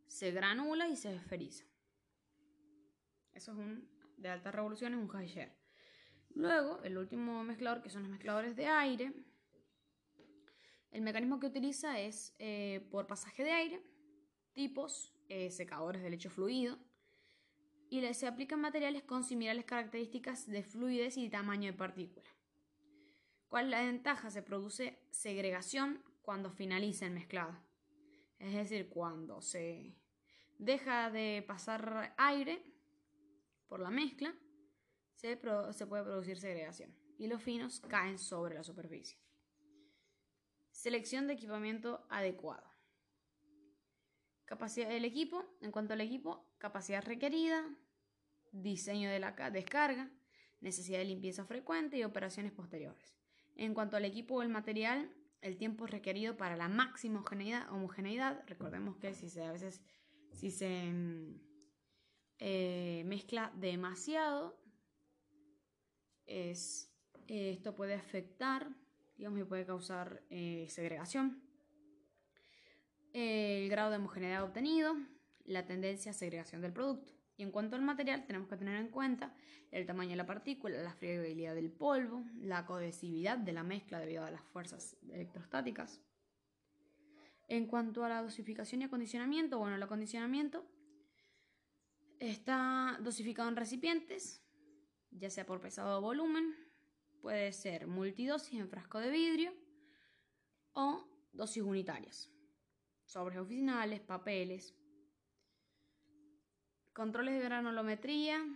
se 0.09 0.33
granula 0.33 0.89
y 0.89 0.97
se 0.97 1.15
esferiza. 1.15 1.65
Eso 3.33 3.53
es 3.53 3.59
un 3.59 3.89
de 4.17 4.31
alta 4.31 4.51
revolución, 4.51 4.95
es 4.95 4.99
un 4.99 5.27
share. 5.27 5.57
Luego, 6.31 6.83
el 6.83 6.99
último 6.99 7.45
mezclador, 7.45 7.83
que 7.83 7.91
son 7.91 8.03
los 8.03 8.11
mezcladores 8.11 8.57
de 8.57 8.67
aire, 8.67 9.13
el 10.91 11.03
mecanismo 11.03 11.39
que 11.39 11.47
utiliza 11.47 12.01
es 12.01 12.35
eh, 12.39 12.89
por 12.91 13.07
pasaje 13.07 13.45
de 13.45 13.53
aire, 13.53 13.83
tipos, 14.53 15.15
eh, 15.29 15.51
secadores 15.51 16.03
de 16.03 16.11
lecho 16.11 16.31
fluido, 16.31 16.79
y 17.91 18.15
se 18.15 18.29
aplican 18.29 18.61
materiales 18.61 19.03
con 19.03 19.25
similares 19.25 19.65
características 19.65 20.47
de 20.47 20.63
fluidez 20.63 21.17
y 21.17 21.29
tamaño 21.29 21.73
de 21.73 21.77
partícula. 21.77 22.31
¿Cuál 23.49 23.65
es 23.65 23.71
la 23.73 23.83
ventaja? 23.83 24.31
Se 24.31 24.43
produce 24.43 24.97
segregación 25.11 26.01
cuando 26.23 26.53
finaliza 26.53 27.07
el 27.07 27.13
mezclado. 27.13 27.59
Es 28.39 28.55
decir, 28.55 28.89
cuando 28.89 29.43
se 29.43 29.97
deja 30.59 31.11
de 31.11 31.45
pasar 31.47 32.15
aire 32.17 32.63
por 33.67 33.81
la 33.81 33.91
mezcla, 33.91 34.33
se, 35.15 35.37
puede 35.37 36.05
producir 36.05 36.39
segregación 36.39 36.95
y 37.19 37.27
los 37.27 37.43
finos 37.43 37.81
caen 37.81 38.19
sobre 38.19 38.55
la 38.55 38.63
superficie. 38.63 39.19
Selección 40.71 41.27
de 41.27 41.33
equipamiento 41.35 42.07
adecuado. 42.09 42.71
Capacidad 44.45 44.89
del 44.89 45.05
equipo. 45.05 45.45
En 45.61 45.73
cuanto 45.73 45.93
al 45.93 46.01
equipo, 46.01 46.50
capacidad 46.61 47.03
requerida, 47.03 47.65
diseño 48.53 49.11
de 49.11 49.19
la 49.19 49.33
descarga, 49.51 50.11
necesidad 50.61 50.99
de 50.99 51.07
limpieza 51.07 51.45
frecuente 51.45 51.97
y 51.97 52.05
operaciones 52.05 52.53
posteriores. 52.53 53.17
En 53.57 53.75
cuanto 53.75 53.97
al 53.97 54.05
equipo 54.05 54.37
o 54.37 54.43
el 54.43 54.51
material, 54.51 55.11
el 55.41 55.57
tiempo 55.57 55.87
requerido 55.87 56.37
para 56.37 56.57
la 56.57 56.69
máxima 56.69 57.25
homogeneidad, 57.71 58.45
recordemos 58.47 58.97
que 58.99 59.15
si 59.15 59.31
se, 59.31 59.43
a 59.43 59.53
veces 59.53 59.81
si 60.33 60.51
se 60.51 60.93
mm, 60.93 61.41
eh, 62.39 63.03
mezcla 63.07 63.53
demasiado, 63.57 64.61
es, 66.27 66.93
esto 67.27 67.75
puede 67.75 67.95
afectar, 67.95 68.69
digamos, 69.17 69.41
y 69.41 69.45
puede 69.45 69.65
causar 69.65 70.23
eh, 70.29 70.67
segregación. 70.69 71.43
El 73.13 73.69
grado 73.71 73.91
de 73.91 73.97
homogeneidad 73.97 74.45
obtenido, 74.45 74.95
la 75.51 75.67
tendencia 75.67 76.11
a 76.11 76.15
segregación 76.15 76.63
del 76.63 76.73
producto. 76.73 77.13
Y 77.37 77.43
en 77.43 77.51
cuanto 77.51 77.77
al 77.77 77.83
material, 77.83 78.27
tenemos 78.27 78.49
que 78.49 78.57
tener 78.57 78.77
en 78.77 78.89
cuenta 78.89 79.35
el 79.71 79.87
tamaño 79.87 80.11
de 80.11 80.17
la 80.17 80.27
partícula, 80.27 80.83
la 80.83 80.93
friabilidad 80.93 81.55
del 81.55 81.71
polvo, 81.71 82.25
la 82.41 82.67
cohesividad 82.67 83.39
de 83.39 83.53
la 83.53 83.63
mezcla 83.63 83.99
debido 83.99 84.25
a 84.25 84.31
las 84.31 84.43
fuerzas 84.43 84.97
electrostáticas. 85.11 86.01
En 87.49 87.67
cuanto 87.67 88.05
a 88.05 88.09
la 88.09 88.23
dosificación 88.23 88.83
y 88.83 88.85
acondicionamiento, 88.85 89.59
bueno, 89.59 89.77
el 89.77 89.83
acondicionamiento 89.83 90.65
está 92.19 92.99
dosificado 93.01 93.49
en 93.49 93.57
recipientes, 93.57 94.43
ya 95.11 95.31
sea 95.31 95.47
por 95.47 95.61
pesado 95.61 95.99
o 95.99 96.03
volumen, 96.03 96.55
puede 97.21 97.53
ser 97.53 97.87
multidosis 97.87 98.61
en 98.61 98.69
frasco 98.69 98.99
de 98.99 99.11
vidrio 99.11 99.55
o 100.75 101.05
dosis 101.33 101.63
unitarias, 101.63 102.31
sobres 103.05 103.39
oficinales, 103.39 104.01
papeles, 104.01 104.75
controles 107.01 107.33
de 107.33 107.41
granulometría, 107.41 108.47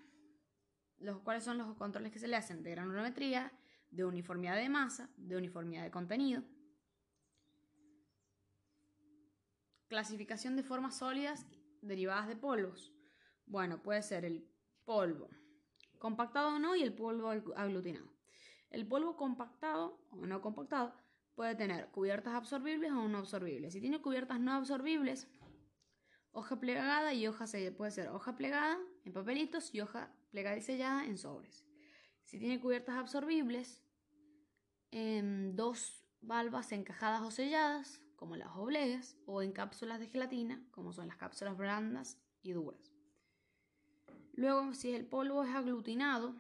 los 0.99 1.19
cuales 1.21 1.45
son 1.45 1.57
los 1.57 1.75
controles 1.79 2.13
que 2.13 2.19
se 2.19 2.29
le 2.29 2.37
hacen 2.37 2.63
de 2.63 2.73
granulometría, 2.73 3.51
de 3.91 4.05
uniformidad 4.05 4.57
de 4.57 4.69
masa, 4.69 5.09
de 5.17 5.39
uniformidad 5.39 5.83
de 5.83 5.91
contenido. 5.91 6.43
Clasificación 9.89 10.57
de 10.57 10.63
formas 10.63 10.99
sólidas 10.99 11.47
derivadas 11.81 12.29
de 12.29 12.37
polvos. 12.37 12.93
Bueno, 13.47 13.83
puede 13.83 14.03
ser 14.03 14.27
el 14.27 14.47
polvo 14.85 15.31
compactado 15.99 16.49
o 16.49 16.59
no 16.59 16.77
y 16.77 16.83
el 16.83 16.93
polvo 16.93 17.31
aglutinado. 17.57 18.13
El 18.69 18.87
polvo 18.87 19.17
compactado 19.17 19.99
o 20.11 20.27
no 20.27 20.43
compactado 20.43 20.95
puede 21.35 21.55
tener 21.55 21.89
cubiertas 21.93 22.35
absorbibles 22.35 22.93
o 22.93 23.09
no 23.09 23.17
absorbibles. 23.17 23.73
Si 23.73 23.81
tiene 23.81 24.03
cubiertas 24.03 24.39
no 24.39 24.53
absorbibles, 24.53 25.29
hoja 26.35 26.61
plegada 26.61 27.15
y 27.15 27.27
hoja 27.27 27.47
sellada. 27.47 27.77
Puede 27.77 27.93
ser 27.93 28.09
hoja 28.09 28.37
plegada 28.37 28.79
en 29.05 29.13
papelitos 29.13 29.75
y 29.75 29.81
hoja 29.81 30.13
plegada 30.31 30.57
y 30.57 30.61
sellada 30.61 31.07
en 31.07 31.17
sobres. 31.17 31.65
Si 32.25 32.39
tiene 32.39 32.61
cubiertas 32.61 32.97
absorbibles, 32.97 33.83
en 34.91 35.57
dos 35.57 36.05
valvas 36.21 36.73
encajadas 36.73 37.23
o 37.23 37.31
selladas, 37.31 38.01
como 38.17 38.37
las 38.37 38.57
obleas, 38.57 39.17
o 39.27 39.43
en 39.43 39.53
cápsulas 39.53 40.01
de 40.01 40.09
gelatina, 40.09 40.63
como 40.71 40.93
son 40.93 41.09
las 41.09 41.17
cápsulas 41.17 41.57
blandas 41.57 42.19
y 42.43 42.53
duras. 42.53 42.93
Luego, 44.35 44.75
si 44.75 44.93
el 44.93 45.07
polvo 45.07 45.45
es 45.45 45.55
aglutinado, 45.55 46.35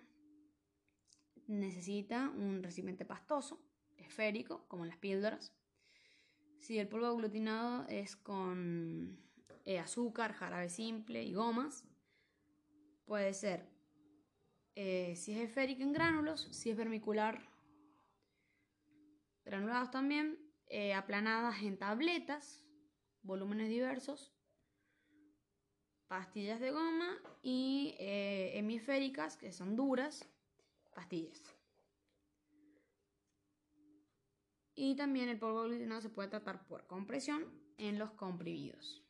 necesita 1.47 2.30
un 2.30 2.62
recipiente 2.62 3.05
pastoso, 3.05 3.61
esférico, 3.97 4.66
como 4.68 4.86
las 4.86 4.97
píldoras. 4.99 5.53
Si 6.59 6.78
el 6.78 6.88
polvo 6.88 7.07
aglutinado 7.07 7.86
es 7.88 8.16
con 8.16 9.24
eh, 9.65 9.79
azúcar, 9.79 10.35
jarabe 10.35 10.69
simple 10.69 11.23
y 11.23 11.33
gomas, 11.33 11.85
puede 13.07 13.33
ser, 13.33 13.67
eh, 14.75 15.15
si 15.17 15.33
es 15.33 15.49
esférico 15.49 15.83
en 15.83 15.93
gránulos, 15.93 16.43
si 16.51 16.71
es 16.71 16.77
vermicular, 16.77 17.49
granulados 19.45 19.91
también, 19.91 20.39
eh, 20.67 20.93
aplanadas 20.93 21.62
en 21.62 21.79
tabletas, 21.79 22.62
volúmenes 23.23 23.71
diversos, 23.71 24.35
pastillas 26.09 26.61
de 26.61 26.71
goma 26.71 27.17
y 27.43 27.95
hemisféricas, 27.99 29.39
que 29.39 29.51
son 29.51 29.77
duras, 29.77 30.29
pastillas. 30.95 31.43
Y 34.75 34.97
también 34.97 35.29
el 35.29 35.39
polvo 35.39 35.61
aglutinado 35.61 36.03
se 36.03 36.11
puede 36.11 36.29
tratar 36.29 36.67
por 36.67 36.87
compresión 36.87 37.45
en 37.79 37.99
los 37.99 38.11
comprimidos. 38.12 39.03